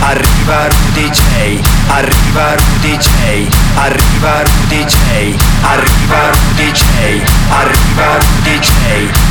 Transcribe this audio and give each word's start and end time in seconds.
arriva 0.00 0.66
Rudy 0.68 1.08
J, 1.08 1.60
arriva 1.88 2.54
Rudy 2.54 2.96
J, 2.96 3.48
arriva 3.74 4.42
Rudy 4.42 4.84
J, 4.84 5.36
arriva 5.62 6.30
Rudy 6.30 6.70
J, 6.70 6.82
arriva 7.48 8.16
Rudy 8.18 8.58
J, 8.58 8.70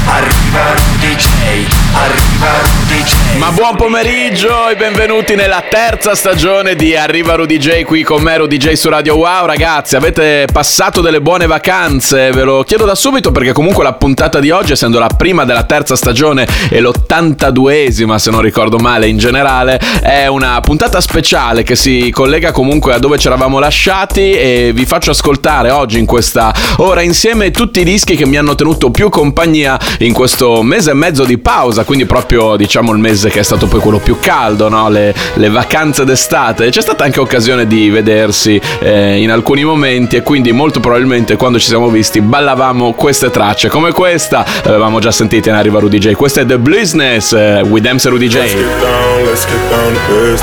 arriva 0.05 0.73
Rudy 0.73 1.15
J, 1.15 1.67
arriva 1.93 2.51
Rudy 2.61 3.03
J. 3.03 3.37
Ma 3.37 3.51
buon 3.51 3.75
pomeriggio 3.75 4.69
e 4.69 4.75
benvenuti 4.75 5.35
nella 5.35 5.63
terza 5.69 6.15
stagione 6.15 6.75
di 6.75 6.95
Arriva 6.95 7.35
Rudy 7.35 7.57
J 7.57 7.83
qui 7.83 8.03
con 8.03 8.21
me 8.21 8.37
Rudy 8.37 8.57
J 8.57 8.73
su 8.73 8.89
Radio 8.89 9.17
Wow 9.17 9.45
ragazzi 9.45 9.95
avete 9.95 10.47
passato 10.51 11.01
delle 11.01 11.21
buone 11.21 11.47
vacanze 11.47 12.31
ve 12.31 12.43
lo 12.43 12.63
chiedo 12.63 12.85
da 12.85 12.95
subito 12.95 13.31
perché 13.31 13.51
comunque 13.51 13.83
la 13.83 13.93
puntata 13.93 14.39
di 14.39 14.49
oggi 14.51 14.71
essendo 14.73 14.99
la 14.99 15.09
prima 15.15 15.45
della 15.45 15.63
terza 15.63 15.95
stagione 15.95 16.47
e 16.69 16.79
l'82esima 16.79 18.15
se 18.15 18.31
non 18.31 18.41
ricordo 18.41 18.77
male 18.77 19.07
in 19.07 19.17
generale 19.17 19.79
è 20.01 20.27
una 20.27 20.52
puntata 20.61 20.99
speciale 21.01 21.63
che 21.63 21.75
si 21.75 22.09
collega 22.11 22.51
comunque 22.51 22.93
a 22.93 22.99
dove 22.99 23.17
ci 23.17 23.27
eravamo 23.27 23.59
lasciati 23.59 24.31
e 24.31 24.71
vi 24.73 24.85
faccio 24.85 25.11
ascoltare 25.11 25.71
oggi 25.71 25.99
in 25.99 26.05
questa 26.05 26.53
ora 26.77 27.01
insieme 27.01 27.51
tutti 27.51 27.81
i 27.81 27.83
dischi 27.83 28.15
che 28.15 28.25
mi 28.25 28.37
hanno 28.37 28.55
tenuto 28.55 28.91
più 28.91 29.09
compagnia 29.09 29.79
in 29.99 30.13
questo 30.13 30.61
mese 30.61 30.91
e 30.91 30.93
mezzo 30.93 31.23
di 31.23 31.37
pausa 31.37 31.83
quindi 31.83 32.05
proprio 32.05 32.55
diciamo 32.55 32.91
il 32.91 32.97
mese 32.97 33.29
che 33.29 33.39
è 33.39 33.43
stato 33.43 33.67
poi 33.67 33.79
quello 33.79 33.99
più 33.99 34.17
caldo 34.19 34.69
no? 34.69 34.89
le, 34.89 35.13
le, 35.35 35.49
vacanze 35.49 36.03
d'estate 36.03 36.69
c'è 36.69 36.81
stata 36.81 37.03
anche 37.03 37.19
occasione 37.19 37.65
di 37.65 37.89
vedersi 37.89 38.59
eh, 38.79 39.21
in 39.21 39.31
alcuni 39.31 39.63
momenti 39.63 40.17
e 40.17 40.23
quindi 40.23 40.51
molto 40.51 40.79
probabilmente 40.79 41.35
quando 41.35 41.59
ci 41.59 41.67
siamo 41.67 41.89
visti 41.89 42.21
ballavamo 42.21 42.93
queste 42.93 43.29
tracce 43.29 43.69
come 43.69 43.91
questa 43.91 44.45
l'avevamo 44.63 44.99
già 44.99 45.11
sentita 45.11 45.49
in 45.49 45.55
Arriva 45.55 45.79
Rudy 45.79 45.99
J 45.99 46.11
questa 46.13 46.41
è 46.41 46.45
The 46.45 46.57
Business 46.57 47.31
uh, 47.31 47.65
with 47.67 47.87
MC 47.89 48.05
Rudy 48.05 48.27
J 48.27 48.33
Let's 48.35 48.53
get 48.53 48.81
down, 48.81 49.25
let's 49.25 49.45
get 49.45 49.69
down. 49.69 50.42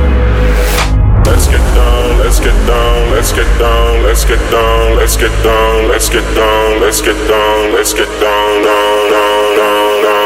Let's 4.21 4.39
get 4.39 4.51
down, 4.51 4.95
let's 4.97 5.17
get 5.17 5.43
down, 5.43 5.87
let's 5.87 6.09
get 6.09 6.35
down, 6.35 6.79
let's 6.79 7.01
get 7.01 7.27
down, 7.27 7.71
let's 7.73 7.93
get 7.93 8.07
down, 8.21 8.63
down, 8.63 9.09
down, 9.09 9.55
down, 9.57 10.03
down, 10.03 10.20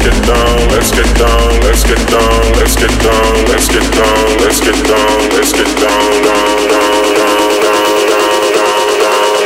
get 0.00 0.26
down, 0.26 0.68
let's 0.70 0.90
get 0.90 1.18
down, 1.18 1.60
let's 1.60 1.84
get 1.84 1.98
down, 2.10 2.52
let's 2.56 2.74
get 2.76 2.90
down, 3.02 3.44
let's 3.46 3.68
get 3.68 3.90
down, 3.92 4.38
let's 4.40 4.60
get 4.60 4.74
down, 4.86 5.28
let's 5.30 5.52
get 5.52 5.66
down, 5.76 6.22
down, 6.24 6.68
down, 6.68 7.14
down, 7.16 7.50
down, 7.60 8.00
down, 8.08 8.64
down, 8.64 9.44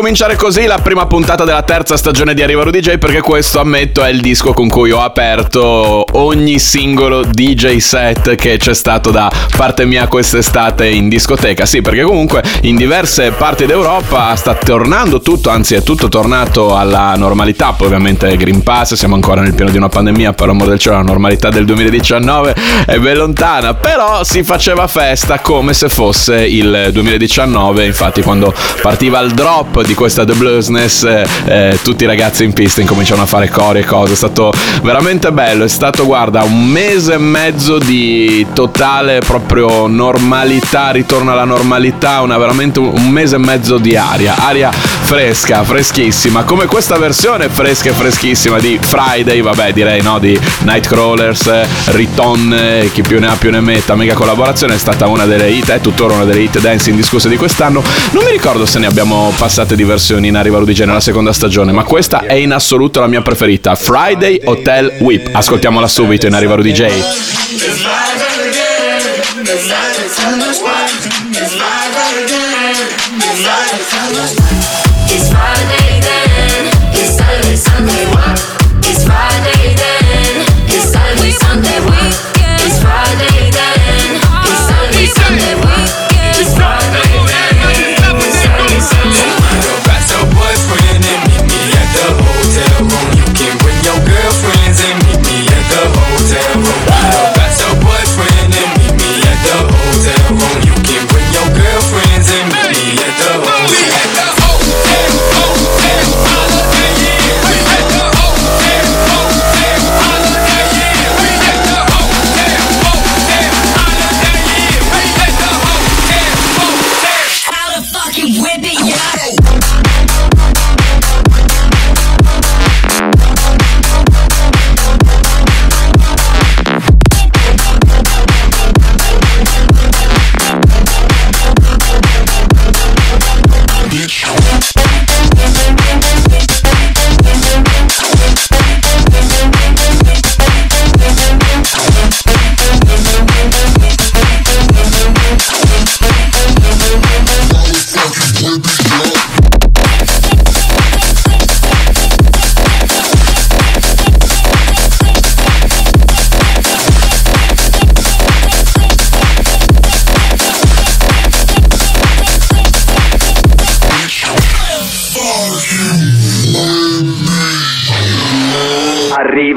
Cominciare 0.00 0.34
così 0.34 0.64
la 0.64 0.78
prima 0.78 1.04
puntata 1.04 1.44
della 1.44 1.60
terza 1.60 1.94
stagione 1.94 2.32
di 2.32 2.42
Arriva 2.42 2.62
Rudy 2.62 2.80
J 2.80 2.96
perché 2.96 3.20
questo, 3.20 3.60
ammetto, 3.60 4.02
è 4.02 4.08
il 4.08 4.22
disco 4.22 4.54
con 4.54 4.66
cui 4.66 4.90
ho 4.92 5.02
aperto 5.02 6.06
ogni 6.12 6.58
singolo 6.58 7.22
DJ 7.22 7.76
set 7.76 8.34
che 8.34 8.56
c'è 8.56 8.72
stato 8.72 9.10
da 9.10 9.30
parte 9.54 9.84
mia 9.84 10.08
quest'estate 10.08 10.88
in 10.88 11.10
discoteca. 11.10 11.66
Sì, 11.66 11.82
perché 11.82 12.00
comunque 12.00 12.42
in 12.62 12.76
diverse 12.76 13.32
parti 13.32 13.66
d'Europa 13.66 14.34
sta 14.36 14.54
tornando 14.54 15.20
tutto, 15.20 15.50
anzi 15.50 15.74
è 15.74 15.82
tutto 15.82 16.08
tornato 16.08 16.74
alla 16.74 17.12
normalità. 17.16 17.74
Poi 17.74 17.88
ovviamente 17.88 18.34
Green 18.38 18.62
Pass, 18.62 18.94
siamo 18.94 19.16
ancora 19.16 19.42
nel 19.42 19.52
pieno 19.52 19.70
di 19.70 19.76
una 19.76 19.90
pandemia, 19.90 20.32
per 20.32 20.46
l'amor 20.46 20.68
del 20.68 20.78
cielo 20.78 20.96
la 20.96 21.02
normalità 21.02 21.50
del 21.50 21.66
2019 21.66 22.54
è 22.86 22.98
ben 22.98 23.18
lontana, 23.18 23.74
però 23.74 24.24
si 24.24 24.44
faceva 24.44 24.86
festa 24.86 25.40
come 25.40 25.74
se 25.74 25.90
fosse 25.90 26.42
il 26.46 26.88
2019, 26.90 27.84
infatti 27.84 28.22
quando 28.22 28.54
partiva 28.80 29.20
il 29.20 29.32
drop 29.32 29.88
di 29.90 29.96
questa 29.96 30.24
The 30.24 30.34
Bluesness 30.34 31.02
eh, 31.02 31.26
eh, 31.46 31.78
tutti 31.82 32.04
i 32.04 32.06
ragazzi 32.06 32.44
in 32.44 32.52
pista 32.52 32.80
incominciano 32.80 33.22
a 33.22 33.26
fare 33.26 33.48
cori 33.48 33.80
e 33.80 33.84
cose, 33.84 34.12
è 34.12 34.16
stato 34.16 34.52
veramente 34.84 35.32
bello, 35.32 35.64
è 35.64 35.68
stato 35.68 36.06
guarda 36.06 36.44
un 36.44 36.68
mese 36.68 37.14
e 37.14 37.18
mezzo 37.18 37.78
di 37.78 38.46
totale 38.52 39.18
proprio 39.18 39.88
normalità, 39.88 40.92
ritorno 40.92 41.32
alla 41.32 41.44
normalità, 41.44 42.20
una 42.20 42.38
veramente 42.38 42.78
un 42.78 42.98
un 43.00 43.08
mese 43.08 43.36
e 43.36 43.38
mezzo 43.38 43.78
di 43.78 43.96
aria, 43.96 44.36
aria 44.38 44.70
fresca, 45.10 45.64
freschissima, 45.64 46.44
come 46.44 46.66
questa 46.66 46.96
versione 46.96 47.48
fresca 47.48 47.90
e 47.90 47.92
freschissima 47.92 48.60
di 48.60 48.78
Friday, 48.80 49.40
vabbè 49.40 49.72
direi 49.72 50.00
no, 50.02 50.20
di 50.20 50.38
Nightcrawlers, 50.60 51.46
eh, 51.48 51.66
Riton, 51.86 52.54
eh, 52.54 52.90
chi 52.92 53.02
più 53.02 53.18
ne 53.18 53.26
ha 53.26 53.34
più 53.34 53.50
ne 53.50 53.58
metta, 53.58 53.96
mega 53.96 54.14
collaborazione, 54.14 54.74
è 54.74 54.78
stata 54.78 55.08
una 55.08 55.24
delle 55.24 55.50
hit, 55.50 55.68
è 55.68 55.80
tuttora 55.80 56.14
una 56.14 56.24
delle 56.24 56.42
hit 56.42 56.60
dance 56.60 56.90
indiscusse 56.90 57.28
di 57.28 57.36
quest'anno, 57.36 57.82
non 58.12 58.22
mi 58.22 58.30
ricordo 58.30 58.64
se 58.64 58.78
ne 58.78 58.86
abbiamo 58.86 59.34
passate 59.36 59.74
di 59.74 59.82
versioni 59.82 60.28
in 60.28 60.36
Arriva 60.36 60.60
J 60.60 60.84
nella 60.84 61.00
seconda 61.00 61.32
stagione, 61.32 61.72
ma 61.72 61.82
questa 61.82 62.20
è 62.20 62.34
in 62.34 62.52
assoluto 62.52 63.00
la 63.00 63.08
mia 63.08 63.20
preferita, 63.20 63.74
Friday 63.74 64.40
Hotel 64.44 64.92
Whip, 65.00 65.28
ascoltiamola 65.32 65.88
subito 65.88 66.28
in 66.28 66.34
Arriva 66.34 66.54
Rudy 66.54 66.70
J. 66.70 66.86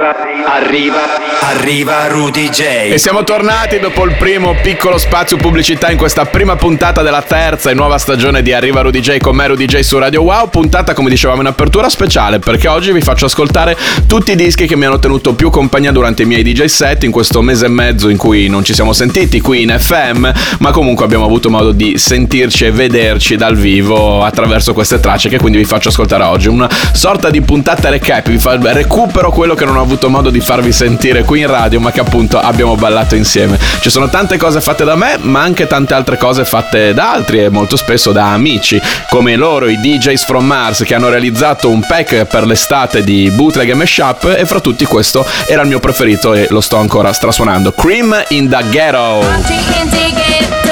Arriva, 0.03 0.53
arriva, 0.53 0.99
arriva 1.39 2.07
Rudy 2.07 2.49
J. 2.49 2.91
E 2.91 2.97
siamo 2.97 3.23
tornati 3.23 3.79
dopo 3.79 4.03
il 4.03 4.13
primo 4.17 4.53
piccolo 4.61 4.97
spazio 4.97 5.37
pubblicità 5.37 5.89
in 5.91 5.97
questa 5.97 6.25
prima 6.25 6.57
puntata 6.57 7.01
della 7.01 7.21
terza 7.21 7.69
e 7.69 7.73
nuova 7.73 7.97
stagione 7.97 8.41
di 8.41 8.51
Arriva 8.51 8.81
Rudy 8.81 8.99
J 8.99 9.19
con 9.19 9.33
me 9.33 9.47
Rudy 9.47 9.63
J 9.63 9.79
su 9.79 9.97
Radio 9.97 10.23
Wow. 10.23 10.49
Puntata, 10.49 10.93
come 10.93 11.09
dicevamo, 11.09 11.39
in 11.39 11.47
apertura 11.47 11.87
speciale 11.87 12.39
perché 12.39 12.67
oggi 12.67 12.91
vi 12.91 12.99
faccio 12.99 13.27
ascoltare 13.27 13.77
tutti 14.05 14.33
i 14.33 14.35
dischi 14.35 14.67
che 14.67 14.75
mi 14.75 14.83
hanno 14.83 14.99
tenuto 14.99 15.35
più 15.35 15.49
compagnia 15.49 15.93
durante 15.93 16.23
i 16.23 16.25
miei 16.25 16.43
DJ 16.43 16.65
set 16.65 17.03
in 17.03 17.11
questo 17.11 17.41
mese 17.41 17.67
e 17.67 17.69
mezzo 17.69 18.09
in 18.09 18.17
cui 18.17 18.49
non 18.49 18.65
ci 18.65 18.73
siamo 18.73 18.91
sentiti 18.91 19.39
qui 19.39 19.61
in 19.61 19.73
FM, 19.79 20.29
ma 20.59 20.71
comunque 20.71 21.05
abbiamo 21.05 21.23
avuto 21.23 21.49
modo 21.49 21.71
di 21.71 21.97
sentirci 21.97 22.65
e 22.65 22.71
vederci 22.71 23.37
dal 23.37 23.55
vivo 23.55 24.21
attraverso 24.21 24.73
queste 24.73 24.99
tracce 24.99 25.29
che 25.29 25.37
quindi 25.37 25.59
vi 25.59 25.65
faccio 25.65 25.87
ascoltare 25.87 26.23
oggi. 26.23 26.49
Una 26.49 26.69
sorta 26.91 27.29
di 27.29 27.39
puntata 27.39 27.87
recap, 27.87 28.27
vi 28.27 28.37
fa- 28.37 28.59
recupero 28.61 29.31
quello 29.31 29.55
che 29.55 29.63
non 29.63 29.77
ho 29.77 29.81
avuto 29.81 29.91
modo 30.07 30.29
di 30.29 30.39
farvi 30.39 30.71
sentire 30.71 31.23
qui 31.23 31.41
in 31.41 31.47
radio, 31.47 31.79
ma 31.79 31.91
che 31.91 31.99
appunto 31.99 32.39
abbiamo 32.39 32.75
ballato 32.75 33.15
insieme. 33.15 33.57
Ci 33.79 33.89
sono 33.89 34.09
tante 34.09 34.37
cose 34.37 34.61
fatte 34.61 34.83
da 34.83 34.95
me, 34.95 35.17
ma 35.21 35.41
anche 35.41 35.67
tante 35.67 35.93
altre 35.93 36.17
cose 36.17 36.45
fatte 36.45 36.93
da 36.93 37.11
altri 37.11 37.43
e 37.43 37.49
molto 37.49 37.75
spesso 37.75 38.11
da 38.11 38.31
amici, 38.31 38.81
come 39.09 39.35
loro, 39.35 39.67
i 39.67 39.79
DJs 39.79 40.25
from 40.25 40.45
Mars, 40.45 40.83
che 40.83 40.95
hanno 40.95 41.09
realizzato 41.09 41.69
un 41.69 41.85
pack 41.85 42.25
per 42.25 42.45
l'estate 42.45 43.03
di 43.03 43.29
bootleg 43.31 43.69
e 43.69 43.73
mashup, 43.73 44.35
e 44.37 44.45
fra 44.45 44.59
tutti 44.59 44.85
questo 44.85 45.25
era 45.45 45.61
il 45.61 45.67
mio 45.67 45.79
preferito 45.79 46.33
e 46.33 46.47
lo 46.49 46.61
sto 46.61 46.77
ancora 46.77 47.11
strasuonando. 47.13 47.73
Cream 47.73 48.25
in 48.29 48.49
the 48.49 48.63
Ghetto. 48.69 50.62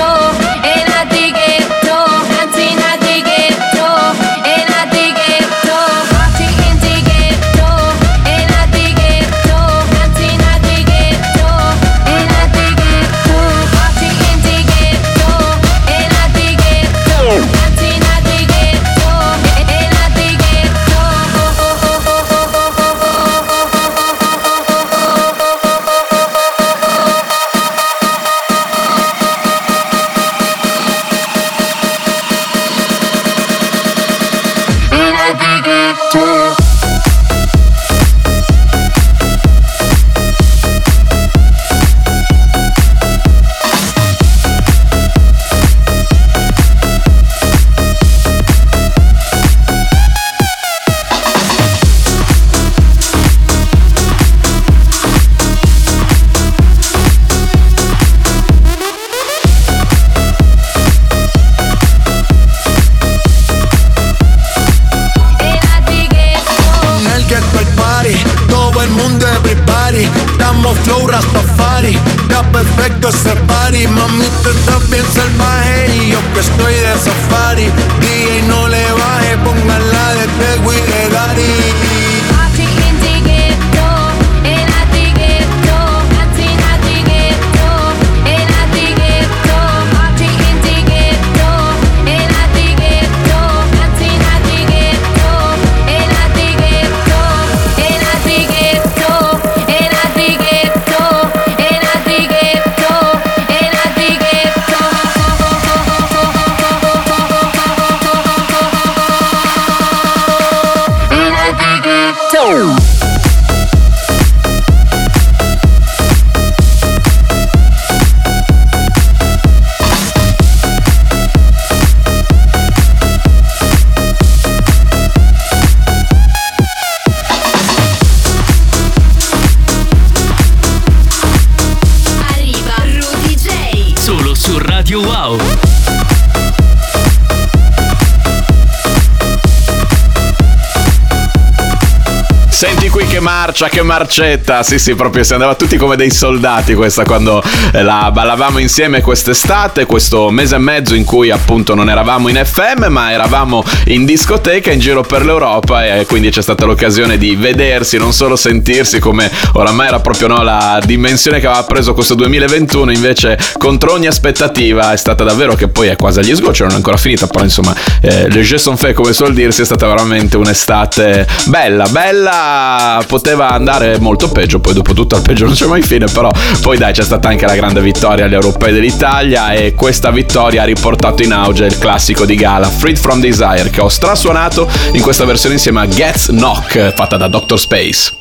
Marcia, 143.51 143.67
che 143.67 143.81
marcetta. 143.81 144.63
Sì, 144.63 144.79
sì, 144.79 144.95
proprio 144.95 145.23
si 145.23 145.33
andava 145.33 145.55
tutti 145.55 145.75
come 145.75 145.97
dei 145.97 146.09
soldati 146.09 146.73
questa 146.73 147.03
quando 147.03 147.43
eh, 147.73 147.83
la 147.83 148.09
ballavamo 148.11 148.59
insieme 148.59 149.01
quest'estate, 149.01 149.85
questo 149.85 150.29
mese 150.29 150.55
e 150.55 150.59
mezzo 150.59 150.95
in 150.95 151.03
cui 151.03 151.31
appunto 151.31 151.75
non 151.75 151.89
eravamo 151.89 152.29
in 152.29 152.41
FM, 152.41 152.85
ma 152.85 153.11
eravamo 153.11 153.61
in 153.87 154.05
discoteca 154.05 154.71
in 154.71 154.79
giro 154.79 155.01
per 155.01 155.25
l'Europa 155.25 155.85
e 155.85 156.05
quindi 156.05 156.29
c'è 156.29 156.41
stata 156.41 156.63
l'occasione 156.63 157.17
di 157.17 157.35
vedersi, 157.35 157.97
non 157.97 158.13
solo 158.13 158.37
sentirsi 158.37 158.99
come 158.99 159.29
oramai 159.53 159.87
era 159.87 159.99
proprio 159.99 160.27
no, 160.27 160.43
la 160.43 160.79
dimensione 160.85 161.41
che 161.41 161.47
aveva 161.47 161.63
preso 161.63 161.93
questo 161.93 162.13
2021, 162.13 162.91
invece 162.91 163.37
contro 163.57 163.91
ogni 163.91 164.07
aspettativa 164.07 164.93
è 164.93 164.97
stata 164.97 165.25
davvero 165.25 165.55
che 165.55 165.67
poi 165.67 165.89
è 165.89 165.97
quasi 165.97 166.19
agli 166.19 166.33
sgocci, 166.33 166.61
non 166.61 166.71
è 166.71 166.75
ancora 166.75 166.95
finita, 166.95 167.27
però 167.27 167.43
insomma 167.43 167.75
eh, 168.01 168.29
le 168.29 168.41
jeux 168.41 168.61
sont 168.61 168.79
faits 168.79 168.95
come 168.95 169.11
suol 169.11 169.33
dirsi, 169.33 169.61
è 169.61 169.65
stata 169.65 169.87
veramente 169.87 170.37
un'estate 170.37 171.27
bella, 171.47 171.87
bella, 171.89 173.03
poteva 173.07 173.40
andare 173.49 173.99
molto 173.99 174.29
peggio, 174.29 174.59
poi 174.59 174.73
dopo 174.73 174.93
tutto 174.93 175.15
al 175.15 175.21
peggio 175.21 175.45
non 175.45 175.53
c'è 175.53 175.65
mai 175.65 175.81
fine, 175.81 176.05
però 176.05 176.29
poi 176.61 176.77
dai 176.77 176.93
c'è 176.93 177.03
stata 177.03 177.27
anche 177.27 177.45
la 177.45 177.55
grande 177.55 177.81
vittoria 177.81 178.25
agli 178.25 178.33
europei 178.33 178.73
dell'Italia 178.73 179.51
e 179.51 179.73
questa 179.73 180.11
vittoria 180.11 180.63
ha 180.63 180.65
riportato 180.65 181.23
in 181.23 181.33
auge 181.33 181.65
il 181.65 181.77
classico 181.77 182.25
di 182.25 182.35
gala 182.35 182.69
Freed 182.69 182.97
from 182.97 183.19
Desire 183.19 183.69
che 183.69 183.81
ho 183.81 183.89
strasuonato 183.89 184.69
in 184.93 185.01
questa 185.01 185.25
versione 185.25 185.55
insieme 185.55 185.81
a 185.81 185.87
Gets 185.87 186.27
Knock 186.27 186.93
fatta 186.93 187.17
da 187.17 187.27
Dr. 187.27 187.59
Space. 187.59 188.20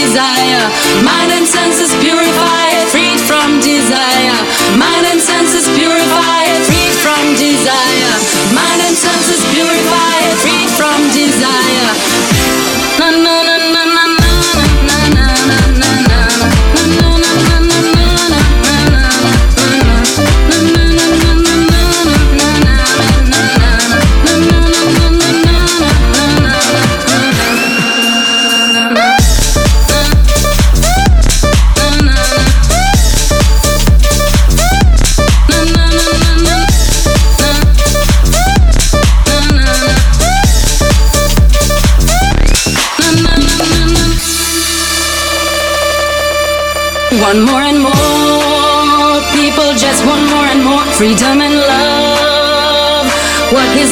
Desire, 0.00 1.04
mind 1.04 1.30
and 1.30 1.46
senses 1.46 1.94
purified. 2.00 2.59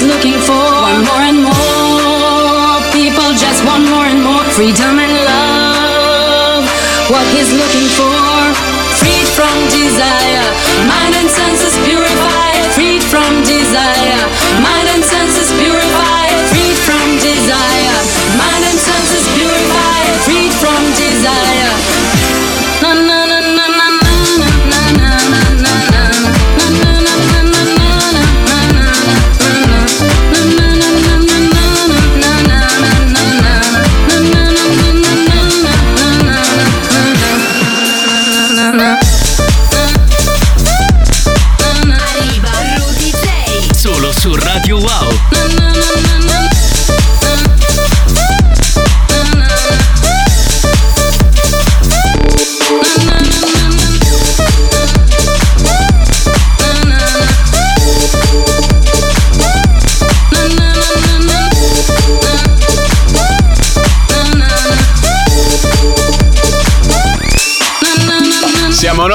is 0.01 0.07
looking 0.07 0.38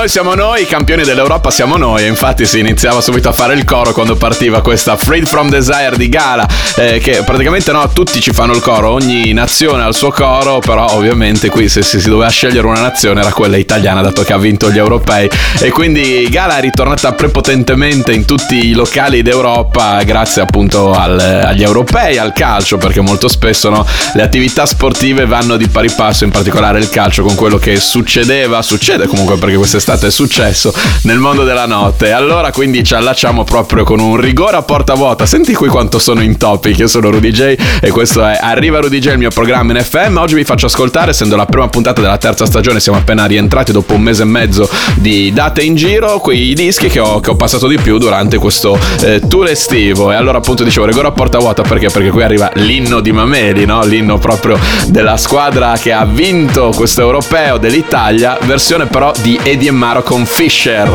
noi, 0.04 0.12
siamo 0.12 0.34
noi, 0.34 0.64
i 0.64 0.66
campioni 0.66 1.04
dell'Europa 1.04 1.50
siamo 1.50 1.78
noi. 1.78 2.06
Infatti 2.06 2.46
si 2.46 2.60
iniziava 2.60 3.00
subito 3.00 3.30
a 3.30 3.32
fare 3.32 3.54
il 3.54 3.64
coro 3.64 3.94
quando 3.94 4.18
partiva 4.18 4.62
questa 4.62 4.98
Freed 4.98 5.26
from 5.26 5.50
Desire 5.50 5.96
di 5.96 6.10
Gala. 6.10 6.46
eh, 6.76 7.00
che 7.00 7.22
praticamente 7.24 7.72
no, 7.72 7.88
tutti 7.94 8.20
ci 8.20 8.32
fanno 8.32 8.54
il 8.54 8.60
coro, 8.60 8.90
ogni 8.90 9.32
nazione 9.32 9.84
ha 9.84 9.88
il 9.88 9.94
suo 9.94 10.12
coro. 10.12 10.60
Però 10.60 10.92
ovviamente 10.92 11.50
qui 11.50 11.70
se 11.70 11.84
si, 11.84 12.02
si 12.02 12.10
doveva 12.10 12.30
scegliere 12.30 12.68
una 12.68 12.82
nazione 12.82 13.22
era 13.22 13.32
quella 13.32 13.56
italiana, 13.56 14.02
dato 14.02 14.24
che 14.24 14.34
ha 14.34 14.38
vinto 14.38 14.70
gli 14.70 14.78
europei. 14.78 15.30
E 15.60 15.70
quindi 15.70 16.28
Gala 16.30 16.58
è 16.58 16.62
ritornata 16.62 17.14
prepotentemente 17.14 18.12
in 18.12 18.26
tutti 18.26 18.68
i 18.68 18.74
locali 18.74 19.22
d'Europa, 19.22 20.04
grazie 20.04 20.42
appunto 20.42 20.92
al- 20.92 21.18
agli 21.20 21.64
europei, 21.64 22.18
al 22.18 22.34
calcio, 22.34 22.78
perché 22.78 23.00
molto 23.00 23.30
spesso 23.30 23.70
no, 23.70 23.86
le 24.16 24.22
attività 24.22 24.66
sportive 24.66 25.26
vanno 25.26 25.56
di 25.56 25.70
pari 25.70 25.92
passo, 25.92 26.26
in 26.26 26.32
particolare 26.32 26.80
il 26.80 26.90
calcio, 26.90 27.24
con 27.24 27.36
quello 27.36 27.58
che 27.58 27.80
succedeva, 27.80 28.62
succede 28.62 29.08
comunque 29.08 29.38
perché 29.38 29.56
quest'estate 29.56 29.93
è 30.02 30.12
successo 30.12 30.74
nel 31.04 31.20
mondo 31.20 31.44
della 31.44 31.66
notte. 31.66 32.12
Allora 32.12 32.52
quindi 32.52 32.84
ci 32.84 32.96
allacciamo 32.96 33.44
proprio 33.44 33.84
con 33.84 34.00
un 34.00 34.18
rigore 34.18 34.56
a 34.56 34.62
porta 34.62 34.94
vuota. 34.94 35.26
Senti 35.26 35.54
qui 35.54 35.68
quanto 35.68 36.00
sono 36.00 36.22
in 36.22 36.38
topic. 36.38 36.78
Io 36.80 36.88
sono 36.88 37.10
Rudy 37.10 37.32
J 37.32 37.56
e 37.82 37.90
questo 37.92 38.26
è 38.26 38.38
Arriva 38.42 38.80
Rudy 38.80 39.00
J, 39.00 39.12
il 39.12 39.18
mio 39.18 39.30
programma 39.30 39.72
in 39.74 39.84
FM. 39.84 40.18
Oggi 40.18 40.36
vi 40.36 40.44
faccio 40.44 40.66
ascoltare, 40.66 41.12
essendo 41.12 41.36
la 41.36 41.46
prima 41.46 41.68
puntata 41.68 42.02
della 42.02 42.18
terza 42.18 42.46
stagione, 42.46 42.80
siamo 42.80 42.98
appena 42.98 43.26
rientrati 43.26 43.72
dopo 43.72 43.94
un 43.94 44.02
mese 44.02 44.24
e 44.24 44.26
mezzo 44.26 44.70
di 44.96 45.32
date 45.34 45.62
in 45.62 45.76
giro, 45.76 46.20
quei 46.20 46.54
dischi 46.54 46.88
che 46.88 47.00
ho, 47.00 47.20
che 47.20 47.30
ho 47.32 47.36
passato 47.36 47.68
di 47.68 47.78
più 47.78 47.98
durante 47.98 48.38
questo 48.38 48.78
eh, 49.02 49.22
tour 49.28 49.50
estivo. 49.50 50.12
E 50.12 50.16
allora 50.16 50.40
appunto 50.40 50.64
dicevo 50.64 50.86
rigore 50.86 51.08
a 51.08 51.12
porta 51.12 51.40
vuota 51.40 51.62
perché? 51.62 51.90
Perché 51.90 52.10
qui 52.10 52.24
arriva 52.24 52.50
l'inno 52.56 53.00
di 53.00 53.12
Mameli, 53.12 53.66
no? 53.66 53.84
L'inno 53.84 54.18
proprio 54.18 54.58
della 54.88 55.18
squadra 55.18 55.78
che 55.78 55.92
ha 55.92 56.06
vinto 56.06 56.72
questo 56.76 57.02
europeo 57.02 57.58
dell'Italia, 57.58 58.38
versione 58.42 58.86
però 58.86 59.12
di 59.22 59.40
Eddie 59.42 59.72
Marocon 59.84 60.26
Fisher. 60.26 60.88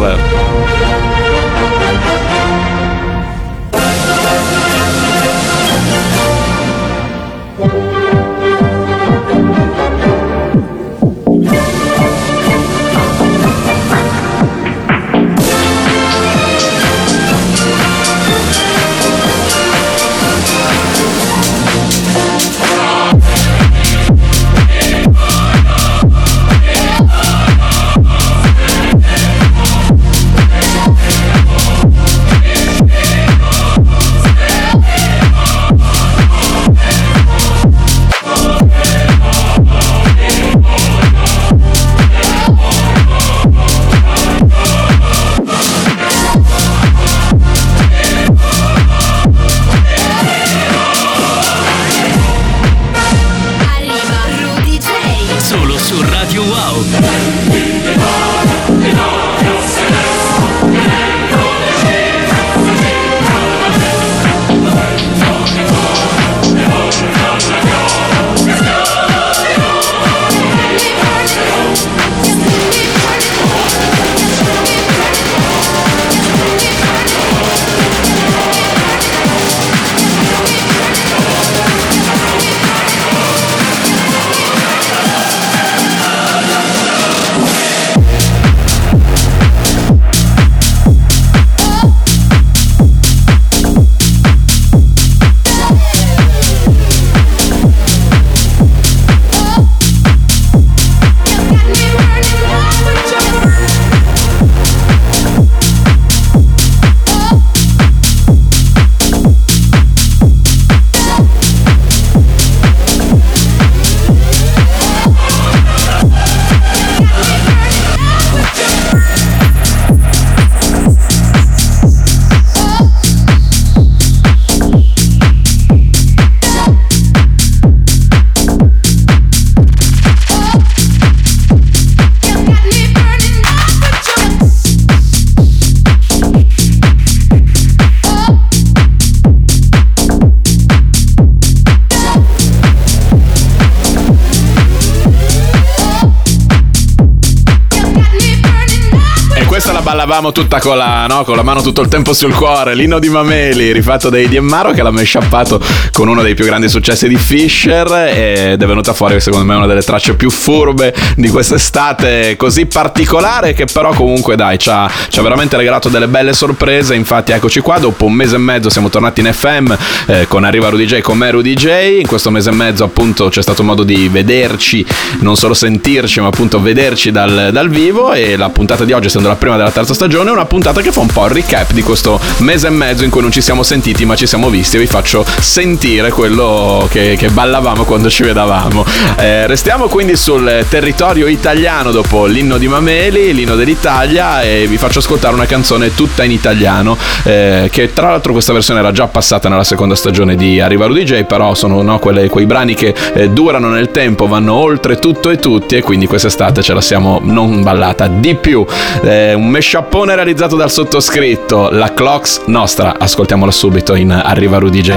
Ballavamo 150.09 150.33
tutta 150.33 150.59
con 150.59 150.79
la, 150.79 151.07
no, 151.07 151.23
con 151.23 151.37
la 151.37 151.43
mano 151.43 151.61
tutto 151.61 151.83
il 151.83 151.89
tempo 151.89 152.15
sul 152.15 152.33
cuore. 152.33 152.75
L'inno 152.75 152.99
di 152.99 153.11
Mameli, 153.11 153.73
rifatto 153.73 154.09
da 154.09 154.19
Eddie 154.19 154.41
Maro, 154.41 154.71
che 154.71 154.83
l'ha 154.83 154.91
meshappato 154.91 155.61
con 155.93 156.09
uno 156.09 156.23
dei 156.23 156.35
più 156.35 156.47
grandi 156.47 156.67
successi 156.71 157.09
di 157.09 157.17
Fisher. 157.17 157.87
Ed 158.09 158.63
è 158.63 158.67
venuta 158.67 158.95
fuori, 158.95 159.21
secondo 159.21 159.45
me, 159.45 159.55
una 159.55 159.67
delle 159.67 159.83
tracce 159.83 160.15
più 160.15 160.31
furbe 160.31 160.95
di 161.15 161.29
quest'estate 161.29 162.37
così 162.39 162.65
particolare. 162.65 163.53
Che 163.53 163.67
però, 163.67 163.93
comunque, 163.93 164.35
dai, 164.35 164.59
ci 164.59 164.71
ha, 164.71 164.91
ci 165.11 165.19
ha 165.19 165.23
veramente 165.23 165.59
regalato 165.59 165.91
delle 165.91 166.09
belle 166.09 166.33
sorprese. 166.33 166.95
Infatti, 166.95 167.33
eccoci 167.33 167.61
qua. 167.61 167.79
Dopo 167.79 168.07
un 168.07 168.15
mese 168.15 168.37
e 168.37 168.39
mezzo 168.39 168.71
siamo 168.71 168.89
tornati 168.89 169.21
in 169.21 169.31
FM 169.31 169.75
eh, 170.07 170.27
con 170.27 170.43
Arriva 170.45 170.71
Rudy 170.71 170.87
J, 170.87 171.01
con 171.01 171.19
me 171.19 171.31
Rudy 171.31 171.53
J. 171.53 171.99
In 172.01 172.07
questo 172.07 172.31
mese 172.31 172.49
e 172.49 172.55
mezzo, 172.55 172.83
appunto, 172.83 173.29
c'è 173.29 173.43
stato 173.43 173.63
modo 173.63 173.83
di 173.83 174.09
vederci, 174.09 174.85
non 175.21 175.37
solo 175.37 175.53
sentirci, 175.53 176.21
ma 176.21 176.29
appunto 176.29 176.63
vederci 176.63 177.11
dal, 177.11 177.51
dal 177.53 177.69
vivo. 177.69 178.15
E 178.15 178.39
la 178.39 178.49
puntata 178.49 178.87
di 178.87 178.93
oggi, 178.93 179.09
essendo 179.09 179.29
la 179.29 179.37
prima 179.37 179.59
della 179.59 179.71
terza 179.71 179.97
stagione, 179.99 180.31
una 180.31 180.45
puntata 180.45 180.81
che 180.81 180.93
fa 180.93 181.01
un 181.01 181.09
po' 181.09 181.25
il 181.25 181.33
recap 181.33 181.73
di 181.73 181.83
questo 181.83 182.21
mese 182.39 182.69
e 182.69 182.71
mezzo 182.71 183.03
in 183.03 183.11
cui 183.11 183.21
non 183.21 183.33
ci 183.33 183.41
siamo 183.41 183.65
sentiti, 183.65 184.05
ma 184.05 184.15
ci 184.15 184.29
siamo 184.29 184.49
visti. 184.49 184.77
E 184.77 184.79
vi 184.79 184.87
faccio 184.87 185.27
sentire 185.41 186.13
quello 186.13 186.87
che, 186.89 187.17
che 187.19 187.29
ballavamo 187.31 187.83
quando 187.83 188.09
ci 188.09 188.23
vedavamo. 188.23 188.85
Eh, 189.19 189.49
restiamo 189.49 189.89
quindi 189.89 190.15
sul 190.15 190.65
territorio 190.69 191.27
italiano 191.27 191.91
dopo 191.91 192.27
l'inno 192.27 192.59
di 192.59 192.69
Mameli, 192.69 193.35
l'inno 193.35 193.57
dell'Italia, 193.57 194.41
e 194.43 194.69
vi 194.69 194.77
faccio 194.77 195.01
ascoltare 195.01 195.35
una 195.35 195.47
canzone 195.47 195.93
tutta 195.93 196.23
in 196.23 196.31
italiano. 196.31 196.97
eh, 197.25 197.69
che 197.73 197.93
tra 197.93 198.11
l'altro 198.11 198.31
questa 198.33 198.53
versione 198.53 198.79
era 198.79 198.93
già 198.93 199.09
passata 199.09 199.49
nella 199.49 199.65
seconda 199.65 199.97
stagione 199.97 200.37
di 200.37 200.61
Arriva 200.61 200.87
Rudy 200.87 201.03
J, 201.03 201.25
però 201.25 201.55
sono 201.55 201.83
no, 201.83 201.99
quelle- 201.99 202.29
quei 202.29 202.47
brani 202.47 202.75
che 202.75 202.95
eh, 203.15 203.31
durano 203.31 203.69
nel 203.69 203.91
tempo, 203.91 204.29
vanno 204.29 204.55
oltre 204.55 205.01
tutto 205.01 205.31
e 205.31 205.39
tutti, 205.39 205.75
e 205.75 205.83
quindi 205.83 206.07
quest'estate 206.07 206.63
ce 206.63 206.73
la 206.73 206.81
siamo 206.81 207.21
non 207.25 207.63
ballata 207.65 208.07
di 208.07 208.37
più. 208.37 208.65
Eh, 209.03 209.35
un 209.35 209.49
meshappone 209.89 210.15
realizzato 210.15 210.55
dal 210.55 210.71
sottoscritto, 210.71 211.71
la 211.71 211.95
Clocks 211.95 212.43
nostra. 212.47 212.99
Ascoltiamola 212.99 213.51
subito 213.51 213.95
in 213.95 214.11
Arriva 214.11 214.59
Rudy 214.59 214.83
J. 214.83 214.97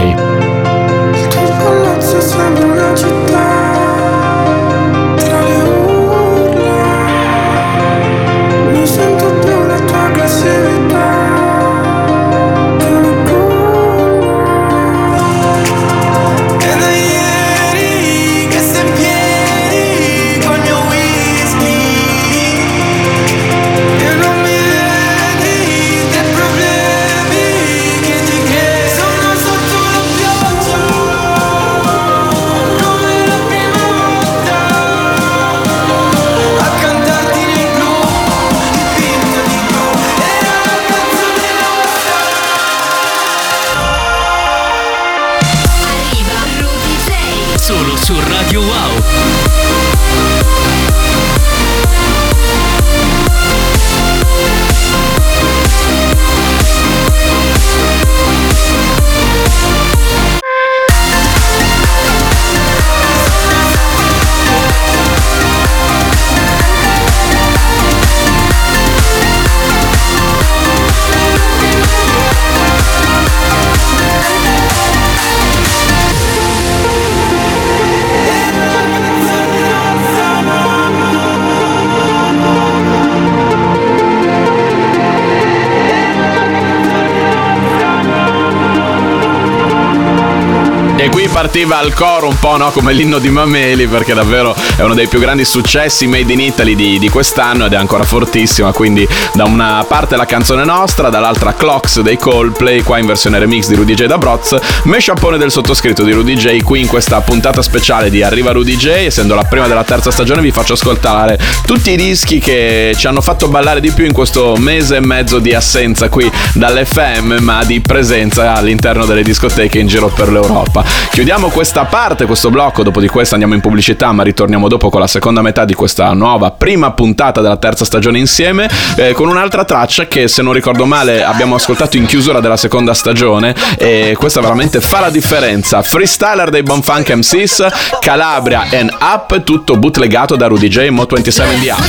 E 91.02 91.10
qui 91.10 91.28
partiva 91.28 91.80
al 91.80 91.96
coro 91.96 92.28
un 92.28 92.38
po' 92.38 92.58
no, 92.58 92.70
come 92.70 92.94
l'inno 92.94 93.18
di 93.18 93.32
Mameli 93.32 93.88
perché 93.88 94.14
davvero 94.14 94.56
è 94.76 94.84
uno 94.84 94.94
dei 94.94 95.08
più 95.08 95.18
grandi 95.18 95.44
successi 95.46 96.06
made 96.06 96.32
in 96.32 96.40
Italy 96.40 96.76
di, 96.76 97.00
di 97.00 97.10
quest'anno 97.10 97.66
ed 97.66 97.74
è 97.74 97.76
ancora 97.76 98.04
fortissima. 98.04 98.72
Quindi 98.72 99.08
da 99.34 99.46
una 99.46 99.84
parte 99.88 100.16
la 100.16 100.28
canzone 100.28 100.64
nostra 100.64 101.10
dall'altra 101.10 101.56
Clocks 101.56 102.02
dei 102.02 102.18
Coldplay 102.18 102.84
qua 102.84 103.00
in 103.00 103.08
versione 103.08 103.40
remix 103.40 103.66
di 103.66 103.74
Rudy 103.74 103.96
J 103.96 104.06
da 104.06 104.20
Broz. 104.20 104.56
Meshappone 104.84 105.40
del 105.40 105.50
sottoscritto 105.50 106.04
di 106.04 106.12
Rudy 106.12 106.36
J 106.36 106.62
qui 106.62 106.82
in 106.82 106.88
questa 106.88 107.20
puntata 107.22 107.64
speciale 107.64 108.12
di 108.12 108.22
Arriva 108.22 108.52
Rudy 108.52 108.76
J. 108.76 108.86
Essendo 108.90 109.34
la 109.34 109.44
prima 109.44 109.66
della 109.66 109.84
terza 109.84 110.12
stagione 110.12 110.42
vi 110.42 110.52
faccio 110.52 110.74
ascoltare 110.74 111.40
tutti 111.66 111.90
i 111.90 111.98
dischi 111.98 112.38
che 112.38 112.94
ci 112.96 113.08
hanno 113.08 113.22
fatto 113.22 113.48
ballare 113.48 113.80
di 113.80 113.90
più 113.90 114.06
in 114.06 114.14
questo 114.14 114.56
mese 114.56 114.98
e 114.98 115.00
mezzo 115.00 115.40
di 115.40 115.52
assenza 115.56 116.10
qui 116.10 116.32
dall'FM 116.54 117.38
ma 117.40 117.64
di 117.64 117.82
presenza 117.82 118.54
all'interno 118.54 119.08
delle 119.08 119.24
discoteche 119.24 119.80
in 119.80 119.88
giro 119.88 120.08
per 120.10 120.32
l'Europa 120.32 120.90
Chiudiamo 121.12 121.50
questa 121.50 121.86
parte, 121.86 122.26
questo 122.26 122.50
blocco, 122.50 122.84
dopo 122.84 123.00
di 123.02 123.08
questo 123.08 123.34
andiamo 123.34 123.54
in 123.54 123.62
pubblicità, 123.62 124.12
ma 124.12 124.24
ritorniamo 124.24 124.68
dopo 124.68 124.90
con 124.90 125.02
la 125.02 125.08
seconda 125.08 125.42
metà 125.42 125.66
di 125.66 125.74
questa 125.74 126.14
nuova 126.14 126.52
prima 126.52 126.92
puntata 126.92 127.42
della 127.42 127.58
terza 127.58 127.84
stagione 127.84 128.18
insieme, 128.18 128.70
eh, 128.96 129.12
con 129.14 129.28
un'altra 129.28 129.66
traccia 129.66 130.08
che 130.08 130.28
se 130.28 130.42
non 130.42 130.54
ricordo 130.54 130.86
male 130.86 131.24
abbiamo 131.24 131.56
ascoltato 131.56 131.98
in 131.98 132.06
chiusura 132.06 132.40
della 132.40 132.58
seconda 132.58 132.94
stagione 132.94 133.54
e 133.78 134.16
questa 134.18 134.40
veramente 134.42 134.80
fa 134.80 135.00
la 135.02 135.10
differenza. 135.10 135.82
Freestyler 135.82 136.50
dei 136.50 136.64
Bonfunk 136.64 137.14
MCs, 137.14 137.68
Calabria 138.00 138.68
and 138.72 138.96
Up, 139.02 139.44
tutto 139.44 139.78
bootlegato 139.78 140.36
da 140.36 140.48
Rudy 140.48 140.70
J 140.70 140.88
Mo 140.90 141.06
27 141.06 141.60
di 141.60 141.68
Up. 141.68 141.80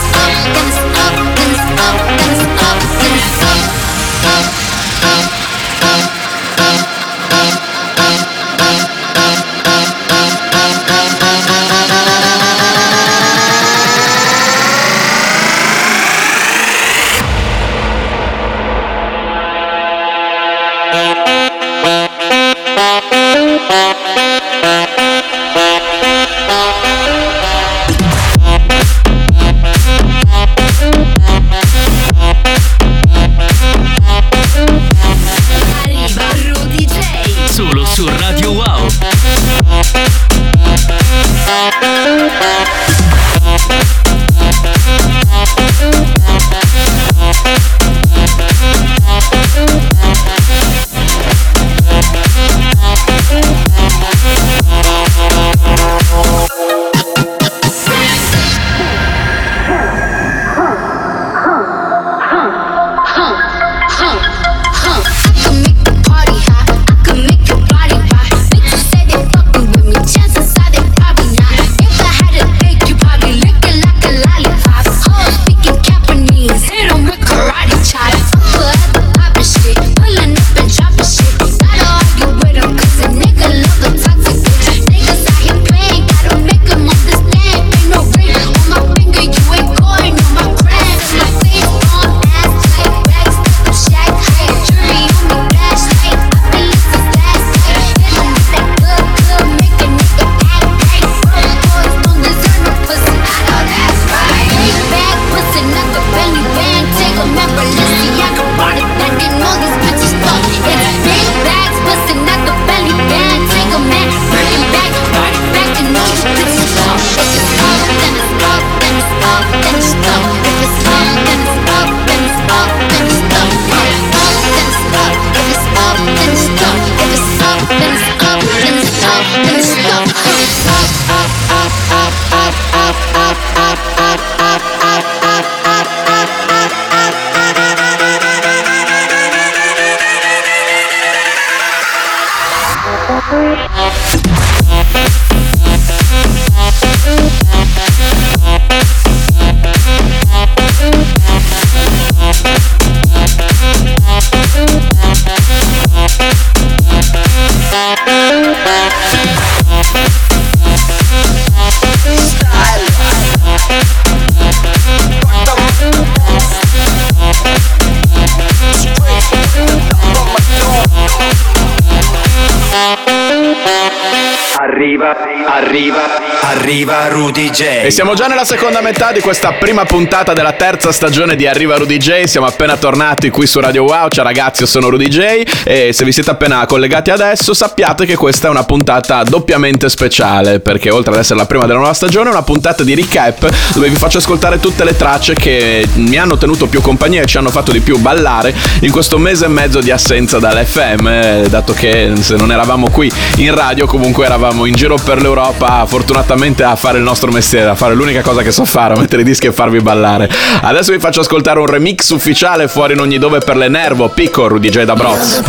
arriva 176.68 177.08
Rudy 177.08 177.48
J. 177.48 177.62
E 177.84 177.90
siamo 177.90 178.12
già 178.12 178.26
nella 178.26 178.44
seconda 178.44 178.82
metà 178.82 179.10
di 179.10 179.20
questa 179.20 179.52
prima 179.52 179.86
puntata 179.86 180.34
della 180.34 180.52
terza 180.52 180.92
stagione 180.92 181.34
di 181.34 181.46
Arriva 181.46 181.78
Rudy 181.78 181.96
J. 181.96 182.24
Siamo 182.24 182.46
appena 182.46 182.76
tornati 182.76 183.30
qui 183.30 183.46
su 183.46 183.58
Radio 183.58 183.84
Wow. 183.84 184.08
Ciao 184.08 184.22
ragazzi, 184.22 184.60
io 184.60 184.66
sono 184.66 184.90
Rudy 184.90 185.08
J. 185.08 185.44
E 185.64 185.94
se 185.94 186.04
vi 186.04 186.12
siete 186.12 186.28
appena 186.28 186.66
collegati 186.66 187.10
adesso, 187.10 187.54
sappiate 187.54 188.04
che 188.04 188.16
questa 188.16 188.48
è 188.48 188.50
una 188.50 188.64
puntata 188.64 189.22
doppiamente 189.22 189.88
speciale. 189.88 190.60
Perché 190.60 190.90
oltre 190.90 191.14
ad 191.14 191.20
essere 191.20 191.38
la 191.38 191.46
prima 191.46 191.64
della 191.64 191.78
nuova 191.78 191.94
stagione, 191.94 192.28
è 192.28 192.32
una 192.32 192.42
puntata 192.42 192.84
di 192.84 192.94
recap 192.94 193.48
dove 193.72 193.88
vi 193.88 193.96
faccio 193.96 194.18
ascoltare 194.18 194.60
tutte 194.60 194.84
le 194.84 194.94
tracce 194.94 195.32
che 195.32 195.88
mi 195.94 196.18
hanno 196.18 196.36
tenuto 196.36 196.66
più 196.66 196.82
compagnia 196.82 197.22
e 197.22 197.26
ci 197.26 197.38
hanno 197.38 197.50
fatto 197.50 197.72
di 197.72 197.80
più 197.80 197.96
ballare 197.96 198.54
in 198.80 198.90
questo 198.90 199.16
mese 199.16 199.46
e 199.46 199.48
mezzo 199.48 199.80
di 199.80 199.90
assenza 199.90 200.38
dall'FM. 200.38 201.06
eh, 201.06 201.46
Dato 201.48 201.72
che 201.72 202.12
se 202.20 202.36
non 202.36 202.52
eravamo 202.52 202.90
qui 202.90 203.10
in 203.36 203.54
radio, 203.54 203.86
comunque 203.86 204.26
eravamo 204.26 204.66
in 204.66 204.74
giro 204.74 204.96
per 205.02 205.22
l'Europa, 205.22 205.86
fortunatamente 205.86 206.56
a 206.64 206.76
fare 206.76 206.98
il 206.98 207.04
nostro 207.04 207.30
mestiere, 207.30 207.70
a 207.70 207.74
fare 207.74 207.94
l'unica 207.94 208.22
cosa 208.22 208.42
che 208.42 208.50
so 208.50 208.64
fare, 208.64 208.94
a 208.94 208.98
mettere 208.98 209.22
i 209.22 209.24
dischi 209.24 209.46
e 209.46 209.52
farvi 209.52 209.80
ballare. 209.80 210.30
Adesso 210.62 210.92
vi 210.92 210.98
faccio 210.98 211.20
ascoltare 211.20 211.58
un 211.58 211.66
remix 211.66 212.10
ufficiale 212.10 212.68
fuori 212.68 212.94
in 212.94 213.00
ogni 213.00 213.18
dove 213.18 213.38
per 213.38 213.56
le 213.56 213.68
Nervo, 213.68 214.08
Pico, 214.08 214.48
Rudy 214.48 214.68
J 214.68 214.84
da 214.84 214.94
Broz. 214.94 215.42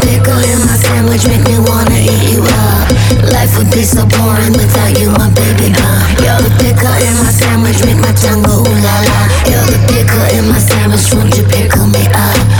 You're 9.45 9.65
the 9.65 9.79
pickle 9.87 10.37
in 10.37 10.47
my 10.49 10.59
sandwich, 10.59 11.13
won't 11.13 11.35
you 11.35 11.43
pickle 11.45 11.87
me 11.87 12.05
up? 12.13 12.58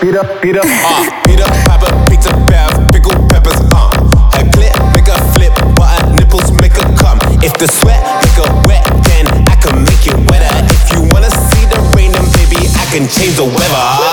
Peter, 0.00 0.22
Peter, 0.40 0.60
uh, 0.62 1.22
Peter 1.26 1.42
Piper, 1.66 1.90
pizza 2.08 2.30
bath, 2.46 2.92
pickle 2.92 3.10
peppers, 3.26 3.58
uh. 3.74 3.90
Her 4.30 4.46
clit 4.54 4.70
make 4.94 5.08
her 5.08 5.18
flip, 5.34 5.52
but 5.74 5.90
her 5.98 6.14
nipples 6.14 6.52
make 6.52 6.74
her 6.74 6.96
come. 6.96 7.18
If 7.42 7.54
the 7.58 7.66
sweat 7.66 7.98
make 8.22 8.38
her 8.38 8.54
wet, 8.68 8.84
then 9.02 9.26
I 9.48 9.56
can 9.56 9.82
make 9.82 10.06
it 10.06 10.14
wetter. 10.30 10.54
If 10.70 10.92
you 10.92 11.02
wanna 11.10 11.30
see 11.50 11.66
the 11.66 11.80
rain, 11.96 12.12
then 12.12 12.22
baby, 12.38 12.70
I 12.70 12.86
can 12.94 13.08
change 13.08 13.34
the 13.34 13.46
weather. 13.46 14.03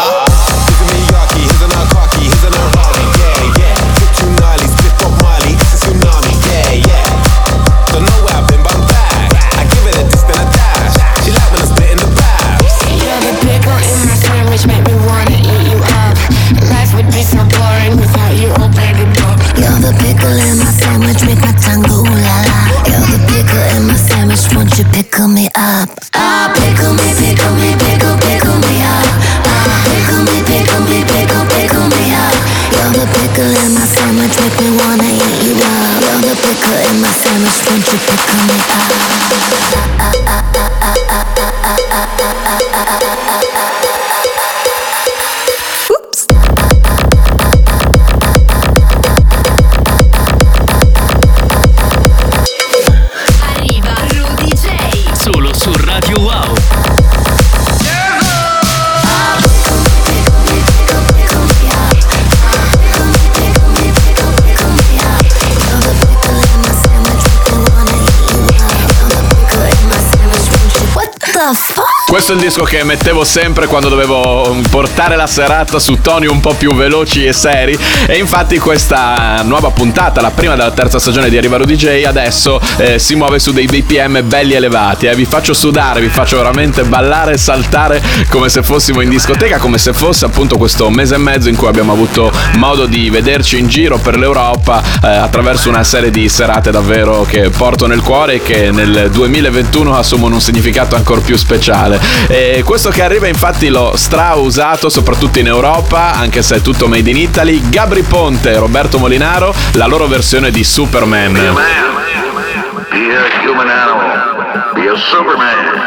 Questo 72.11 72.33
è 72.33 72.35
il 72.35 72.41
disco 72.41 72.63
che 72.63 72.83
mettevo 72.83 73.23
sempre 73.23 73.67
quando 73.67 73.87
dovevo 73.87 74.53
portare 74.69 75.15
la 75.15 75.27
serata 75.27 75.79
su 75.79 76.01
toni 76.01 76.27
un 76.27 76.41
po' 76.41 76.53
più 76.53 76.75
veloci 76.75 77.23
e 77.23 77.31
seri. 77.31 77.79
E 78.05 78.17
infatti 78.17 78.59
questa 78.59 79.41
nuova 79.45 79.69
puntata, 79.71 80.19
la 80.19 80.29
prima 80.29 80.57
della 80.57 80.71
terza 80.71 80.99
stagione 80.99 81.29
di 81.29 81.37
Arriva 81.37 81.55
Rudy 81.55 81.77
J, 81.77 82.03
adesso 82.05 82.59
eh, 82.75 82.99
si 82.99 83.15
muove 83.15 83.39
su 83.39 83.53
dei 83.53 83.65
BPM 83.65 84.27
belli 84.27 84.55
elevati. 84.55 85.05
eh. 85.07 85.15
Vi 85.15 85.23
faccio 85.23 85.53
sudare, 85.53 86.01
vi 86.01 86.09
faccio 86.09 86.35
veramente 86.35 86.83
ballare 86.83 87.31
e 87.31 87.37
saltare 87.37 88.01
come 88.27 88.49
se 88.49 88.61
fossimo 88.61 88.99
in 88.99 89.07
discoteca, 89.07 89.57
come 89.57 89.77
se 89.77 89.93
fosse 89.93 90.25
appunto 90.25 90.57
questo 90.57 90.89
mese 90.89 91.15
e 91.15 91.17
mezzo 91.17 91.47
in 91.47 91.55
cui 91.55 91.69
abbiamo 91.69 91.93
avuto 91.93 92.29
modo 92.57 92.87
di 92.87 93.09
vederci 93.09 93.57
in 93.57 93.69
giro 93.69 93.97
per 93.99 94.17
l'Europa 94.17 94.83
eh, 95.01 95.07
attraverso 95.07 95.69
una 95.69 95.85
serie 95.85 96.11
di 96.11 96.27
serate 96.27 96.71
davvero 96.71 97.25
che 97.25 97.49
porto 97.51 97.87
nel 97.87 98.01
cuore 98.01 98.33
e 98.33 98.43
che 98.43 98.69
nel 98.71 99.09
2021 99.11 99.95
assumono 99.95 100.35
un 100.35 100.41
significato 100.41 100.97
ancora 100.97 101.21
più 101.21 101.37
speciale. 101.37 101.99
E 102.27 102.63
questo 102.65 102.89
che 102.89 103.03
arriva 103.03 103.27
infatti 103.27 103.69
l'ho 103.69 103.95
strausato 103.95 104.89
soprattutto 104.89 105.39
in 105.39 105.47
Europa, 105.47 106.13
anche 106.13 106.41
se 106.41 106.55
è 106.57 106.61
tutto 106.61 106.87
made 106.87 107.09
in 107.09 107.17
Italy. 107.17 107.69
Gabri 107.69 108.03
Ponte 108.03 108.51
e 108.51 108.57
Roberto 108.57 108.97
Molinaro, 108.99 109.53
la 109.73 109.87
loro 109.87 110.07
versione 110.07 110.51
di 110.51 110.63
Superman. 110.63 111.33
Be 111.33 113.15
a 113.15 113.23
human 113.43 113.69
animal. 113.69 114.73
Be 114.73 114.87
a 114.87 114.95
Superman. 114.95 115.79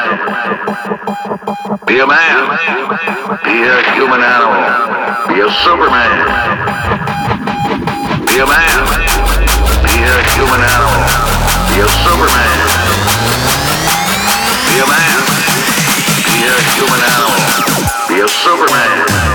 Be 1.84 2.00
a 2.00 2.06
man. 2.06 2.58
Be 3.42 3.68
a 3.68 3.82
human 3.94 4.22
animal. 4.22 5.26
Be 5.28 5.40
a 5.40 5.50
Superman. 5.62 6.10
Be 8.26 8.40
a 8.40 8.46
man. 8.46 8.84
Be 9.82 10.04
a 10.04 10.22
human 10.34 10.60
animal. 10.60 11.04
Be 11.68 11.80
a 11.80 11.88
Superman. 11.88 12.58
Be 14.68 14.80
a 14.80 14.86
man. 14.86 15.13
Be 16.54 16.60
a 16.60 16.62
human 16.70 17.00
animal. 17.00 18.06
Be 18.06 18.20
a 18.20 18.28
Superman. 18.28 19.33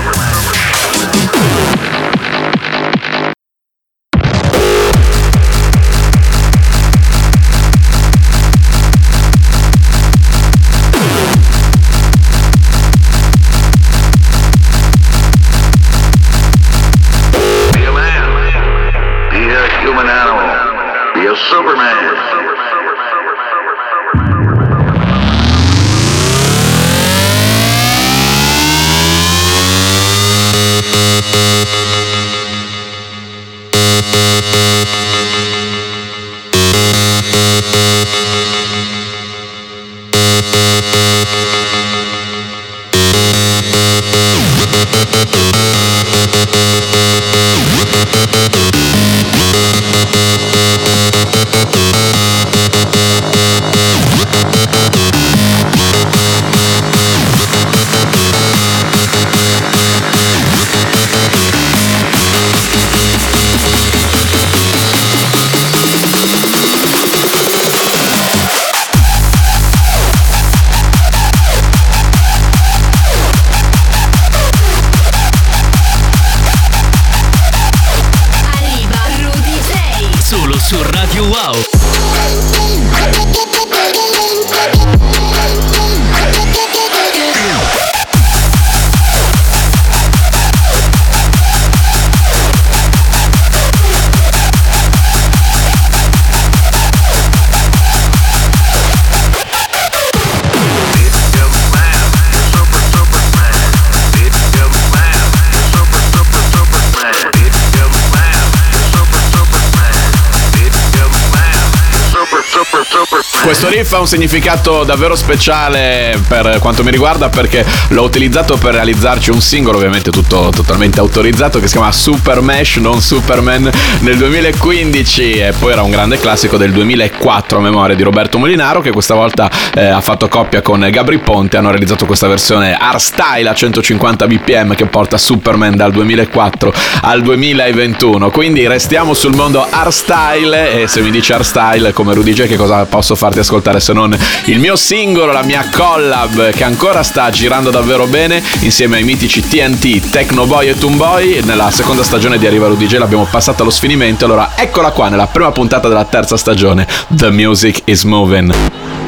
Riff 113.90 113.92
ha 113.92 113.98
un 113.98 114.06
significato 114.06 114.84
davvero 114.84 115.16
speciale 115.16 116.18
per 116.28 116.58
quanto 116.60 116.84
mi 116.84 116.90
riguarda 116.90 117.28
perché 117.28 117.64
l'ho 117.88 118.02
utilizzato 118.02 118.56
per 118.56 118.74
realizzarci 118.74 119.30
un 119.30 119.40
singolo, 119.40 119.78
ovviamente 119.78 120.10
tutto 120.10 120.50
totalmente 120.54 121.00
autorizzato, 121.00 121.58
che 121.58 121.66
si 121.66 121.72
chiama 121.72 121.90
Super 121.90 122.40
Mesh, 122.40 122.76
non 122.76 123.00
Superman, 123.00 123.68
nel 124.00 124.16
2015 124.16 125.32
e 125.32 125.52
poi 125.58 125.72
era 125.72 125.82
un 125.82 125.90
grande 125.90 126.18
classico 126.18 126.56
del 126.56 126.70
2004 126.72 127.58
a 127.58 127.60
memoria 127.60 127.96
di 127.96 128.02
Roberto 128.02 128.38
Molinaro 128.38 128.80
che 128.80 128.92
questa 128.92 129.14
volta 129.14 129.50
eh, 129.74 129.86
ha 129.86 130.00
fatto 130.00 130.28
coppia 130.28 130.62
con 130.62 130.86
Gabri 130.90 131.18
Ponte, 131.18 131.56
hanno 131.56 131.70
realizzato 131.70 132.06
questa 132.06 132.28
versione 132.28 132.76
hardstyle 132.78 133.48
a 133.48 133.54
150 133.54 134.26
bpm 134.26 134.74
che 134.74 134.86
porta 134.86 135.18
Superman 135.18 135.74
dal 135.74 135.90
2004 135.90 136.72
al 137.02 137.22
2021. 137.22 138.30
Quindi 138.30 138.66
restiamo 138.68 139.14
sul 139.14 139.34
mondo 139.34 139.66
hardstyle 139.68 140.82
e 140.82 140.86
se 140.86 141.00
mi 141.00 141.10
dici 141.10 141.32
hardstyle 141.32 141.92
come 141.92 142.14
Rudy 142.14 142.32
J 142.32 142.46
che 142.46 142.56
cosa 142.56 142.84
posso 142.84 143.16
farti 143.16 143.40
ascoltare 143.40 143.79
se 143.80 143.92
non 143.92 144.16
il 144.44 144.58
mio 144.58 144.76
singolo, 144.76 145.32
la 145.32 145.42
mia 145.42 145.68
collab 145.70 146.50
che 146.50 146.64
ancora 146.64 147.02
sta 147.02 147.30
girando 147.30 147.70
davvero 147.70 148.06
bene 148.06 148.42
insieme 148.60 148.98
ai 148.98 149.04
mitici 149.04 149.46
TNT, 149.46 150.10
Techno 150.10 150.46
Boy 150.46 150.68
e 150.68 150.78
Toonboy. 150.78 151.42
Nella 151.42 151.70
seconda 151.70 152.02
stagione 152.02 152.38
di 152.38 152.46
Arriva 152.46 152.66
Rudy 152.66 152.86
J 152.86 152.98
l'abbiamo 152.98 153.26
passata 153.30 153.62
allo 153.62 153.70
sfinimento, 153.70 154.24
allora 154.24 154.52
eccola 154.56 154.90
qua 154.92 155.08
nella 155.08 155.26
prima 155.26 155.50
puntata 155.52 155.88
della 155.88 156.04
terza 156.04 156.36
stagione. 156.36 156.86
The 157.08 157.30
Music 157.30 157.82
is 157.84 158.04
Moving. 158.04 158.99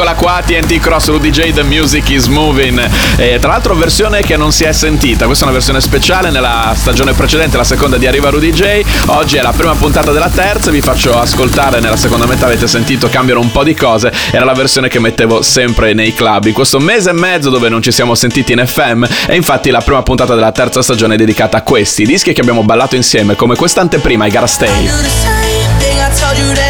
Eccola 0.00 0.14
qua, 0.14 0.42
TNT 0.42 0.78
Cross 0.78 1.08
Rudy 1.08 1.28
J, 1.28 1.52
The 1.52 1.62
Music 1.62 2.08
is 2.08 2.26
Moving. 2.26 2.88
E 3.16 3.38
tra 3.38 3.50
l'altro 3.50 3.74
versione 3.74 4.22
che 4.22 4.38
non 4.38 4.50
si 4.50 4.64
è 4.64 4.72
sentita, 4.72 5.26
questa 5.26 5.44
è 5.44 5.48
una 5.48 5.56
versione 5.56 5.82
speciale 5.82 6.30
nella 6.30 6.72
stagione 6.74 7.12
precedente, 7.12 7.58
la 7.58 7.64
seconda 7.64 7.98
di 7.98 8.06
Arriva 8.06 8.30
Rudy 8.30 8.50
J. 8.50 8.80
Oggi 9.08 9.36
è 9.36 9.42
la 9.42 9.52
prima 9.52 9.74
puntata 9.74 10.10
della 10.10 10.30
terza, 10.30 10.70
vi 10.70 10.80
faccio 10.80 11.20
ascoltare 11.20 11.80
nella 11.80 11.98
seconda 11.98 12.24
metà, 12.24 12.46
avete 12.46 12.66
sentito, 12.66 13.10
cambiano 13.10 13.40
un 13.40 13.52
po' 13.52 13.62
di 13.62 13.74
cose. 13.74 14.10
Era 14.30 14.46
la 14.46 14.54
versione 14.54 14.88
che 14.88 14.98
mettevo 15.00 15.42
sempre 15.42 15.92
nei 15.92 16.14
club. 16.14 16.46
In 16.46 16.54
questo 16.54 16.78
mese 16.78 17.10
e 17.10 17.12
mezzo 17.12 17.50
dove 17.50 17.68
non 17.68 17.82
ci 17.82 17.92
siamo 17.92 18.14
sentiti 18.14 18.52
in 18.52 18.64
FM, 18.66 19.04
e 19.26 19.36
infatti 19.36 19.68
la 19.68 19.82
prima 19.82 20.02
puntata 20.02 20.34
della 20.34 20.52
terza 20.52 20.80
stagione 20.80 21.16
è 21.16 21.18
dedicata 21.18 21.58
a 21.58 21.62
questi 21.62 22.06
dischi 22.06 22.32
che 22.32 22.40
abbiamo 22.40 22.62
ballato 22.62 22.96
insieme, 22.96 23.36
come 23.36 23.54
quest'anteprima, 23.54 24.24
I 24.24 24.30
thing 24.30 24.88
I 26.32 26.69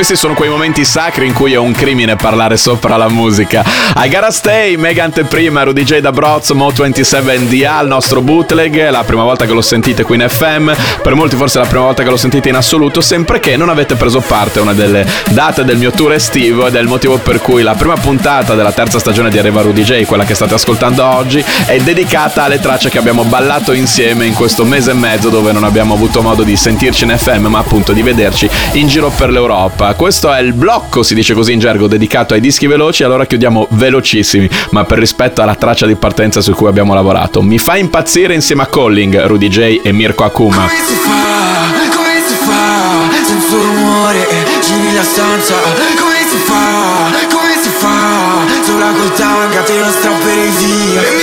questi 0.00 0.16
sono 0.16 0.32
quei 0.32 0.48
momenti 0.48 0.82
sacri 0.82 1.26
in 1.26 1.34
cui 1.34 1.52
è 1.52 1.58
un 1.58 1.72
crimine 1.72 2.16
parlare 2.16 2.56
sopra 2.56 2.96
la 2.96 3.10
musica. 3.10 3.62
I 3.96 4.08
Gotta 4.08 4.30
Stay, 4.30 4.76
mega 4.76 5.04
anteprima, 5.04 5.62
Rudy 5.62 5.82
J 5.82 5.98
da 5.98 6.10
Broz, 6.10 6.52
Mo27 6.52 7.36
DA, 7.40 7.80
il 7.82 7.86
nostro 7.86 8.22
bootleg, 8.22 8.88
la 8.88 9.04
prima 9.04 9.24
volta 9.24 9.44
che 9.44 9.52
lo 9.52 9.60
sentite 9.60 10.02
qui 10.02 10.14
in 10.14 10.26
FM, 10.26 10.72
per 11.02 11.14
molti 11.14 11.36
forse 11.36 11.58
è 11.58 11.62
la 11.62 11.68
prima 11.68 11.84
volta 11.84 12.02
che 12.02 12.08
lo 12.08 12.16
sentite 12.16 12.48
in 12.48 12.54
assoluto, 12.54 13.02
sempre 13.02 13.40
che 13.40 13.58
non 13.58 13.68
avete 13.68 13.94
preso 13.94 14.20
parte 14.20 14.60
a 14.60 14.62
una 14.62 14.72
delle 14.72 15.06
date 15.32 15.64
del 15.64 15.76
mio 15.76 15.90
tour 15.90 16.14
estivo 16.14 16.66
ed 16.66 16.76
è 16.76 16.80
il 16.80 16.88
motivo 16.88 17.18
per 17.18 17.38
cui 17.42 17.60
la 17.60 17.74
prima 17.74 17.96
puntata 17.96 18.54
della 18.54 18.72
terza 18.72 18.98
stagione 18.98 19.28
di 19.28 19.36
Arriva 19.36 19.60
Rudy 19.60 19.82
J, 19.82 20.06
quella 20.06 20.24
che 20.24 20.34
state 20.34 20.54
ascoltando 20.54 21.04
oggi, 21.04 21.44
è 21.66 21.78
dedicata 21.78 22.44
alle 22.44 22.58
tracce 22.58 22.88
che 22.88 22.96
abbiamo 22.96 23.24
ballato 23.24 23.72
insieme 23.72 24.24
in 24.24 24.32
questo 24.32 24.64
mese 24.64 24.92
e 24.92 24.94
mezzo 24.94 25.28
dove 25.28 25.52
non 25.52 25.64
abbiamo 25.64 25.92
avuto 25.92 26.22
modo 26.22 26.42
di 26.42 26.56
sentirci 26.56 27.04
in 27.04 27.14
FM 27.18 27.48
ma 27.48 27.58
appunto 27.58 27.92
di 27.92 28.00
vederci 28.00 28.48
in 28.72 28.86
giro 28.86 29.10
per 29.10 29.28
l'Europa. 29.28 29.89
Questo 29.94 30.32
è 30.32 30.40
il 30.40 30.52
blocco, 30.52 31.02
si 31.02 31.14
dice 31.14 31.34
così 31.34 31.52
in 31.52 31.58
gergo, 31.58 31.86
dedicato 31.86 32.34
ai 32.34 32.40
dischi 32.40 32.66
veloci, 32.66 33.02
allora 33.02 33.26
chiudiamo 33.26 33.68
velocissimi, 33.70 34.48
ma 34.70 34.84
per 34.84 34.98
rispetto 34.98 35.42
alla 35.42 35.54
traccia 35.54 35.86
di 35.86 35.94
partenza 35.94 36.40
su 36.40 36.52
cui 36.54 36.68
abbiamo 36.68 36.94
lavorato. 36.94 37.42
Mi 37.42 37.58
fa 37.58 37.76
impazzire 37.76 38.34
insieme 38.34 38.62
a 38.62 38.66
Colling, 38.66 39.26
Rudy 39.26 39.48
J 39.48 39.80
e 39.82 39.92
Mirko 39.92 40.24
Akuma. 40.24 40.66
Come 40.66 40.80
si 40.86 40.94
fa, 40.94 41.96
come 41.96 42.22
si 42.26 42.34
fa, 42.34 43.24
senza 43.24 43.54
rumore, 43.56 44.26
giri 44.64 44.94
la 44.94 45.02
stanza. 45.02 45.54
Come 45.54 46.18
si 46.28 46.36
fa, 46.46 47.10
come 47.28 47.54
si 47.62 47.68
fa, 47.68 48.46
sola 48.64 48.92
col 48.92 49.12
tanga 49.14 49.60
te 49.62 49.78
lo 49.78 49.90
strapperei 49.90 50.50
via 50.58 51.19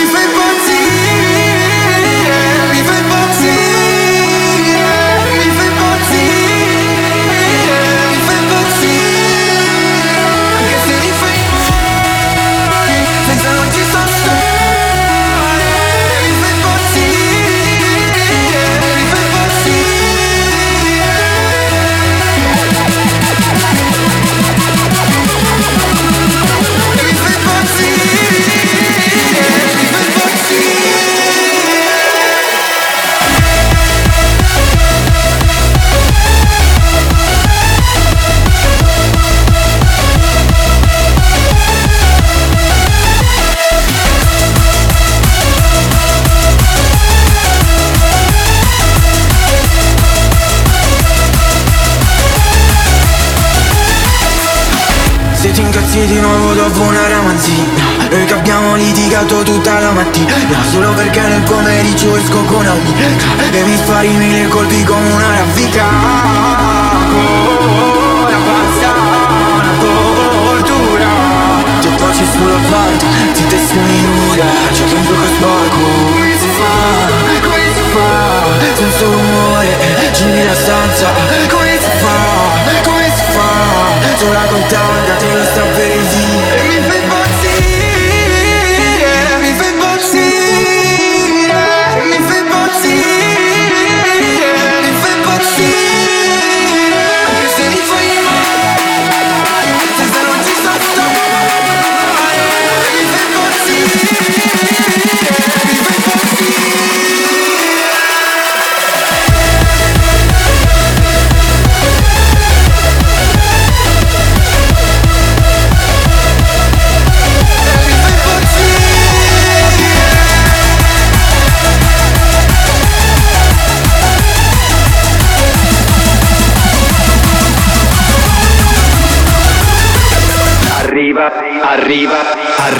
arriva, 131.87 132.36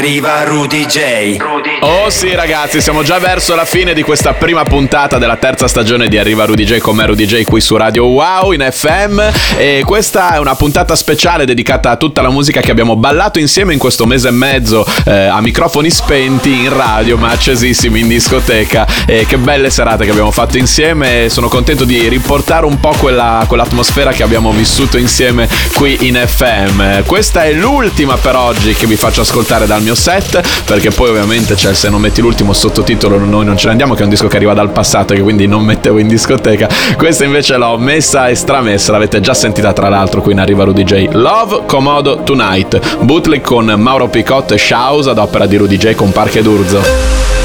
arriva 0.08 0.44
Rudy 0.46 0.86
J. 0.86 1.36
Oh 1.82 2.10
sì 2.10 2.34
ragazzi, 2.34 2.80
siamo 2.80 3.04
già 3.04 3.20
verso 3.20 3.56
la 3.56 3.66
fine 3.66 3.94
di 3.94 4.04
questa 4.04 4.34
prima 4.34 4.64
puntata 4.64 5.18
della 5.18 5.36
terza 5.36 5.68
stagione 5.68 6.08
di 6.08 6.18
Arriva 6.18 6.46
Rudy 6.46 6.64
J 6.64 6.78
con 6.78 6.96
me 6.96 7.06
Rudy 7.06 7.26
J 7.26 7.44
qui 7.44 7.60
su 7.60 7.76
Radio 7.76 8.06
Wow 8.06 8.54
in 8.54 8.66
FM 8.72 9.22
e 9.58 9.82
questa 9.86 10.36
è 10.36 10.40
una 10.40 10.56
puntata 10.56 10.96
speciale 10.96 11.44
dedicata 11.44 11.90
a 11.90 11.98
tutta 11.98 12.22
la 12.22 12.30
musica 12.30 12.62
che 12.62 12.72
abbiamo 12.72 12.96
ballato 12.96 13.38
insieme 13.38 13.74
in 13.74 13.80
questo 13.80 14.06
mese 14.06 14.30
e 14.30 14.32
mezzo 14.32 14.86
eh, 15.06 15.12
a 15.12 15.42
microfoni 15.42 15.90
spenti 15.90 16.54
in 16.54 16.74
radio 16.74 17.18
ma 17.18 17.32
accesissimi 17.32 18.00
in 18.00 18.08
discoteca 18.08 18.88
e 19.06 19.26
che 19.26 19.38
belle 19.38 19.70
serate 19.70 20.06
che 20.06 20.12
abbiamo 20.12 20.32
fatto 20.32 20.58
insieme 20.58 21.28
sono 21.28 21.50
contento 21.50 21.84
di 21.84 22.08
riportare 22.08 22.66
un 22.66 22.80
po' 22.80 22.96
quella, 22.98 23.44
quell'atmosfera 23.46 24.14
che 24.14 24.24
abbiamo 24.24 24.54
vissuto 24.54 24.98
insieme 24.98 25.50
qui 25.74 26.08
in 26.08 26.16
FM. 26.16 27.04
Questa 27.06 27.44
è 27.44 27.52
l'ultima 27.52 28.16
per 28.16 28.38
oggi 28.38 28.74
che 28.74 28.86
vi 28.86 28.96
faccio 28.96 29.20
ascoltare 29.20 29.66
dal 29.66 29.82
mio 29.82 29.96
set 29.98 30.42
perché 30.66 30.92
poi 30.92 31.10
ovviamente 31.10 31.54
il 31.54 31.76
se 31.76 31.90
non 31.90 32.00
metti 32.00 32.22
l'ultimo 32.22 32.54
sottotitolo 32.54 33.18
noi 33.18 33.44
non 33.44 33.58
ce 33.58 33.66
ne 33.66 33.72
andiamo 33.72 33.94
che 33.94 34.02
è 34.02 34.04
un 34.04 34.10
disco 34.10 34.28
che 34.28 34.36
arriva 34.36 34.54
dal 34.54 34.70
passato 34.70 35.14
che 35.14 35.22
quindi 35.22 35.48
non 35.48 35.64
mettevo 35.64 35.98
in 35.98 36.08
discoteca. 36.08 36.68
Questa 36.96 37.26
invece 37.26 37.58
l'ho 37.58 37.78
messa 37.78 38.28
e 38.28 38.36
stramessa 38.36 38.92
l'avete 38.92 39.20
già 39.20 39.34
sentita 39.34 39.74
tra 39.74 39.90
l'altro 39.90 40.22
qui 40.22 40.34
in 40.34 40.40
Arriva 40.40 40.64
Rudy 40.64 40.84
J. 40.84 41.08
Love 41.12 41.64
Comodo 41.66 42.24
Tonight. 42.24 43.00
Bootleg 43.00 43.42
con 43.42 43.66
Mauro 43.66 44.08
Picotto 44.08 44.54
e 44.54 44.58
Shaus 44.58 45.08
ad 45.08 45.18
opera 45.18 45.46
di 45.46 45.58
Rudy 45.58 45.78
J 45.78 45.96
con 45.96 46.12
Parche 46.12 46.42
d'Urzo 46.42 47.37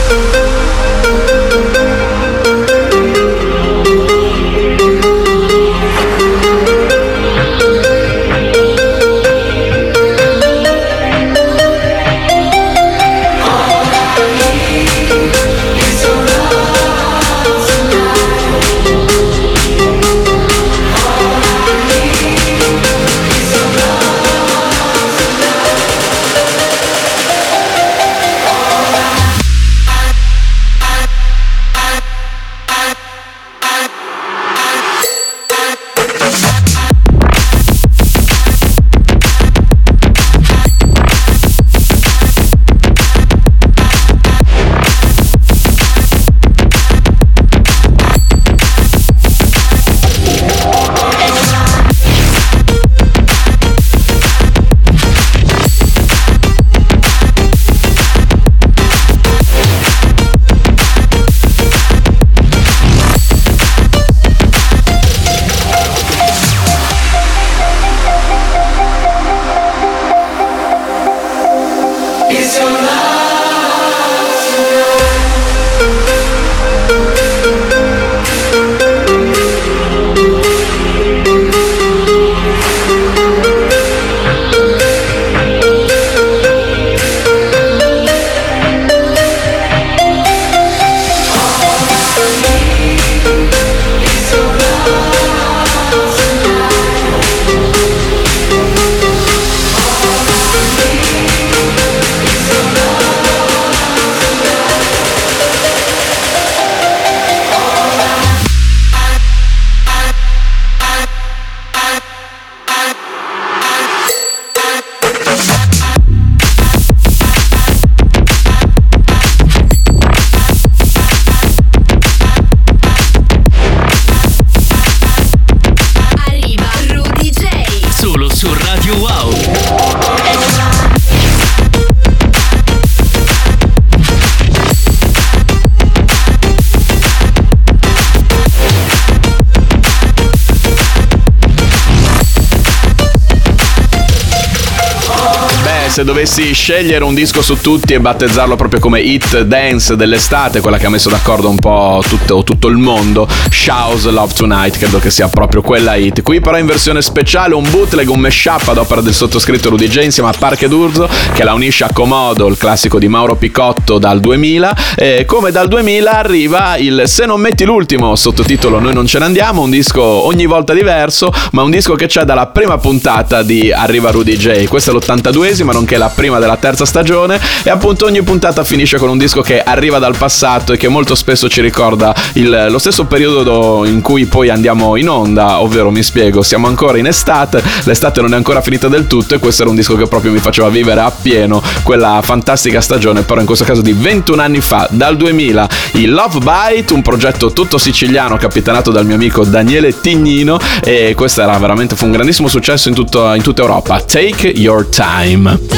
se 145.93 146.05
dovessi 146.05 146.55
scegliere 146.55 147.05
un 147.05 147.13
disco 147.13 147.43
su 147.43 147.61
tutti 147.61 147.93
e 147.93 148.01
battezzarlo 148.01 148.57
proprio 148.57 148.81
come 148.81 149.03
hit 149.03 149.43
dance 149.43 149.95
dell'estate, 149.95 150.63
quella 150.63 150.79
che 150.79 150.87
ha 150.87 150.89
messo 150.89 151.11
d'accordo 151.11 151.51
un 151.51 151.57
po' 151.57 152.03
tutto, 152.09 152.43
tutto 152.45 152.69
il 152.69 152.79
mondo, 152.79 153.29
Show's 153.51 154.07
Love 154.07 154.33
Tonight, 154.33 154.79
credo 154.79 154.99
che 154.99 155.11
sia 155.11 155.29
proprio 155.29 155.61
quella 155.61 155.95
hit. 155.95 156.23
Qui 156.23 156.41
però 156.41 156.57
in 156.57 156.65
versione 156.65 157.03
speciale 157.03 157.53
un 157.55 157.69
bootleg, 157.69 158.09
un 158.09 158.21
mashup 158.21 158.69
ad 158.69 158.79
opera 158.79 159.03
del 159.03 159.13
sottoscritto 159.13 159.69
Rudy 159.69 159.87
J 159.87 160.05
insieme 160.05 160.31
a 160.31 160.33
Parche 160.33 160.67
d'Urzo 160.67 161.07
che 161.35 161.45
la 161.45 161.53
unisce 161.53 161.85
a 161.85 161.91
Comodo, 161.93 162.47
il 162.47 162.57
classico 162.57 162.99
di 162.99 163.09
Mauro 163.09 163.35
Picotto 163.35 163.99
dal 163.99 164.19
2000 164.19 164.77
e 164.97 165.27
come 165.27 165.51
dal 165.51 165.69
2000 165.69 166.11
arriva 166.11 166.79
il 166.79 167.03
Se 167.05 167.27
non 167.27 167.39
metti 167.39 167.65
l'ultimo, 167.65 168.17
sottotitolo 168.17 168.81
Noi 168.81 168.95
non 168.95 169.07
ce 169.07 169.19
ne 169.19 169.27
andiamo, 169.27 169.61
un 169.61 169.69
disco 169.69 170.03
ogni 170.03 170.47
volta 170.47 170.73
diverso, 170.73 171.31
ma 171.51 171.63
un 171.63 171.71
disco 171.71 171.97
che 171.97 172.07
c'è 172.07 172.25
dalla 172.25 172.47
prima 172.47 172.79
puntata 172.79 173.43
di 173.43 173.71
Arriva 173.71 174.11
Rudy 174.11 174.39
J. 174.39 174.65
Questa 174.69 174.91
è 174.91 174.95
l'82esima, 174.95 175.81
nonché 175.83 175.97
la 175.97 176.09
prima 176.15 176.39
della 176.39 176.57
terza 176.57 176.85
stagione 176.85 177.41
e 177.65 177.71
appunto 177.71 178.05
ogni 178.07 178.23
puntata 178.23 178.63
finisce 178.63 178.99
con 178.99 179.09
un 179.09 179.19
disco 179.19 179.41
che 179.43 179.61
arriva 179.61 179.99
dal 179.99 180.17
passato 180.17 180.73
e 180.73 180.77
che 180.77 180.87
molto 180.89 181.15
spesso 181.17 181.49
ci 181.49 181.61
ricorda 181.61 182.15
il- 182.35 182.69
lo 182.71 182.79
stesso 182.79 183.05
periodo 183.05 183.83
in 183.85 184.01
cui 184.01 184.27
poi 184.27 184.49
andiamo 184.49 184.97
in 184.97 185.09
onda, 185.09 185.61
ovvero 185.61 185.91
mi 185.91 186.03
spiego, 186.03 186.43
siamo 186.43 186.69
ancora 186.69 186.99
in 186.99 187.07
estate, 187.07 187.61
l'estate 187.85 188.21
non 188.21 188.33
è 188.33 188.37
ancora 188.37 188.61
finita 188.61 188.87
del 188.89 189.07
tutto 189.09 189.35
e 189.35 189.39
questo 189.39 189.63
era 189.63 189.71
un 189.71 189.77
disco 189.77 189.97
che 189.97 190.07
proprio 190.07 190.31
mi 190.31 190.39
faceva 190.39 190.69
vivere 190.69 191.01
appieno 191.01 191.61
quella 191.83 192.21
fantastica 192.23 192.81
stagione, 192.81 193.23
però 193.23 193.41
in 193.41 193.47
questo 193.47 193.65
caso 193.65 193.81
di 193.81 193.93
21 193.93 194.41
anni 194.41 194.61
fa, 194.61 194.87
dal 194.91 195.17
2000, 195.17 195.69
il 195.95 196.13
Love 196.13 196.39
Bite, 196.39 196.93
un 196.93 197.03
progetto 197.03 197.53
tutto 197.53 197.77
siciliano 197.79 198.37
capitanato 198.37 198.93
dal 198.93 199.05
mio 199.05 199.17
amico 199.17 199.45
Daniele 199.45 200.01
Tignino 200.01 200.59
e 200.85 201.15
questo 201.17 201.43
era 201.43 201.59
veramente 201.59 201.97
fu 201.97 202.05
un 202.05 202.13
grandissimo 202.13 202.47
successo 202.47 202.89
in, 202.89 202.95
tutto- 202.95 203.35
in 203.35 203.43
tutta 203.43 203.63
Europa. 203.63 204.01
Take 204.01 204.47
your 204.49 204.87
time. 204.87 205.72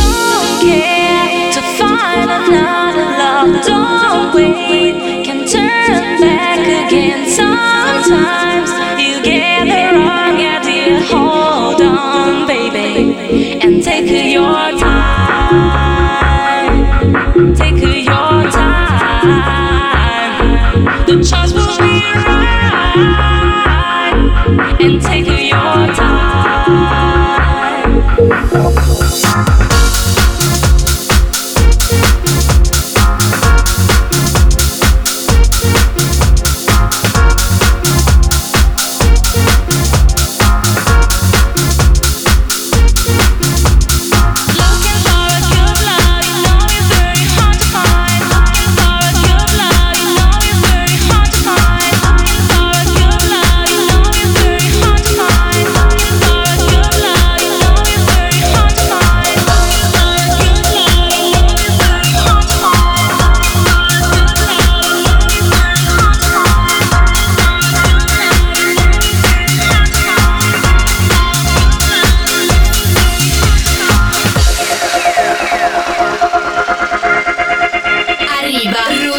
Care 0.61 1.53
to 1.53 1.61
find 1.79 2.31
another 2.31 3.07
love. 3.21 3.65
Don't 3.65 4.35
wait, 4.35 5.25
can 5.25 5.47
turn 5.47 6.21
back 6.21 6.61
again. 6.61 7.31
Sometimes 7.31 8.44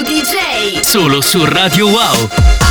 Arriva 0.05 0.21
Rudy 0.21 0.21
J. 0.21 0.83
Solo 0.83 1.19
su 1.21 1.43
Radio 1.45 1.87
Wow. 1.87 2.64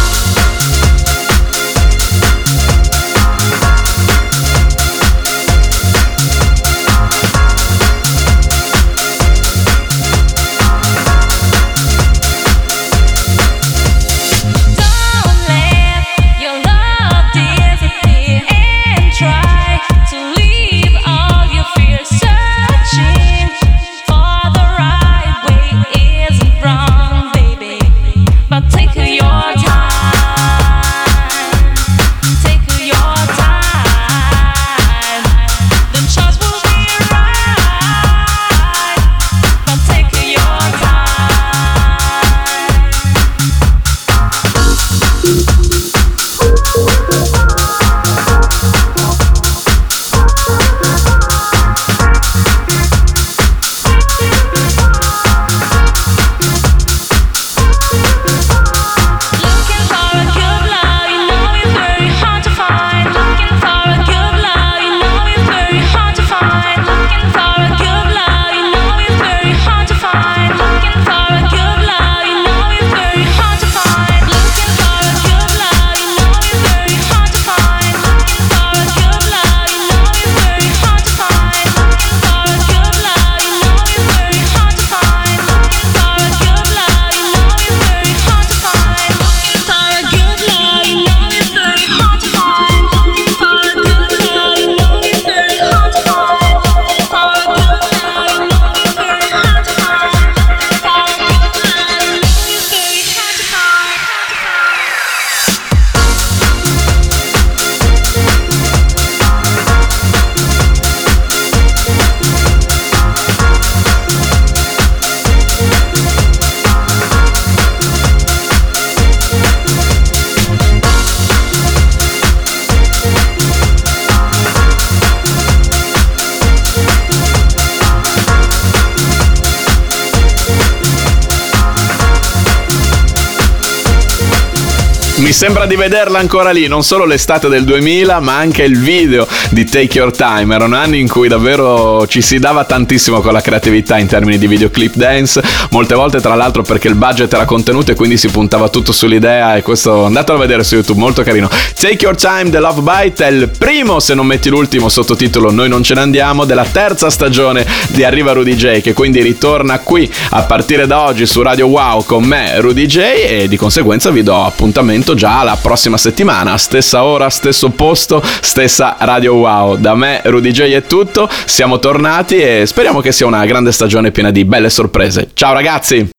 Sembra 135.44 135.66
di 135.66 135.76
vederla 135.76 136.20
ancora 136.20 136.52
lì, 136.52 136.68
non 136.68 136.82
solo 136.82 137.04
l'estate 137.04 137.48
del 137.48 137.64
2000, 137.64 138.18
ma 138.20 138.34
anche 138.34 138.62
il 138.62 138.78
video 138.78 139.28
di 139.50 139.66
Take 139.66 139.98
Your 139.98 140.10
Time. 140.10 140.54
Erano 140.54 140.74
anni 140.74 141.00
in 141.00 141.06
cui 141.06 141.28
davvero 141.28 142.06
ci 142.06 142.22
si 142.22 142.38
dava 142.38 142.64
tantissimo 142.64 143.20
con 143.20 143.34
la 143.34 143.42
creatività 143.42 143.98
in 143.98 144.06
termini 144.06 144.38
di 144.38 144.46
videoclip 144.46 144.94
dance. 144.94 145.42
Molte 145.72 145.94
volte, 145.94 146.22
tra 146.22 146.34
l'altro, 146.34 146.62
perché 146.62 146.88
il 146.88 146.94
budget 146.94 147.30
era 147.30 147.44
contenuto 147.44 147.92
e 147.92 147.94
quindi 147.94 148.16
si 148.16 148.28
puntava 148.28 148.70
tutto 148.70 148.90
sull'idea. 148.90 149.56
E 149.56 149.60
questo 149.60 150.06
andatelo 150.06 150.38
a 150.38 150.40
vedere 150.40 150.64
su 150.64 150.76
YouTube, 150.76 150.98
molto 150.98 151.22
carino. 151.22 151.50
Take 151.78 151.98
Your 152.00 152.16
Time, 152.16 152.48
The 152.48 152.60
Love 152.60 152.80
Bite 152.80 153.26
è 153.26 153.30
il 153.30 153.50
primo, 153.50 154.00
se 154.00 154.14
non 154.14 154.24
metti 154.24 154.48
l'ultimo, 154.48 154.88
sottotitolo 154.88 155.50
Noi 155.50 155.68
non 155.68 155.82
ce 155.82 155.92
ne 155.92 156.00
andiamo, 156.00 156.46
della 156.46 156.64
terza 156.64 157.10
stagione 157.10 157.66
di 157.88 158.02
Arriva 158.02 158.32
Rudy 158.32 158.54
J, 158.54 158.80
che 158.80 158.94
quindi 158.94 159.20
ritorna 159.20 159.78
qui 159.80 160.10
a 160.30 160.42
partire 160.44 160.86
da 160.86 161.02
oggi 161.02 161.26
su 161.26 161.42
Radio 161.42 161.66
Wow 161.66 162.02
con 162.06 162.24
me, 162.24 162.58
Rudy 162.60 162.86
J, 162.86 162.98
e 162.98 163.46
di 163.46 163.58
conseguenza 163.58 164.08
vi 164.08 164.22
do 164.22 164.42
appuntamento 164.42 165.12
già 165.12 165.32
la 165.42 165.58
prossima 165.60 165.96
settimana, 165.96 166.56
stessa 166.56 167.02
ora, 167.02 167.28
stesso 167.30 167.70
posto, 167.70 168.22
stessa 168.40 168.96
Radio 169.00 169.34
Wow. 169.34 169.76
Da 169.76 169.94
me, 169.94 170.20
Rudy 170.24 170.50
J 170.50 170.72
è 170.72 170.86
tutto, 170.86 171.28
siamo 171.46 171.78
tornati 171.78 172.36
e 172.36 172.64
speriamo 172.66 173.00
che 173.00 173.12
sia 173.12 173.26
una 173.26 173.44
grande 173.44 173.72
stagione 173.72 174.10
piena 174.10 174.30
di 174.30 174.44
belle 174.44 174.70
sorprese. 174.70 175.30
Ciao 175.34 175.52
ragazzi! 175.52 176.12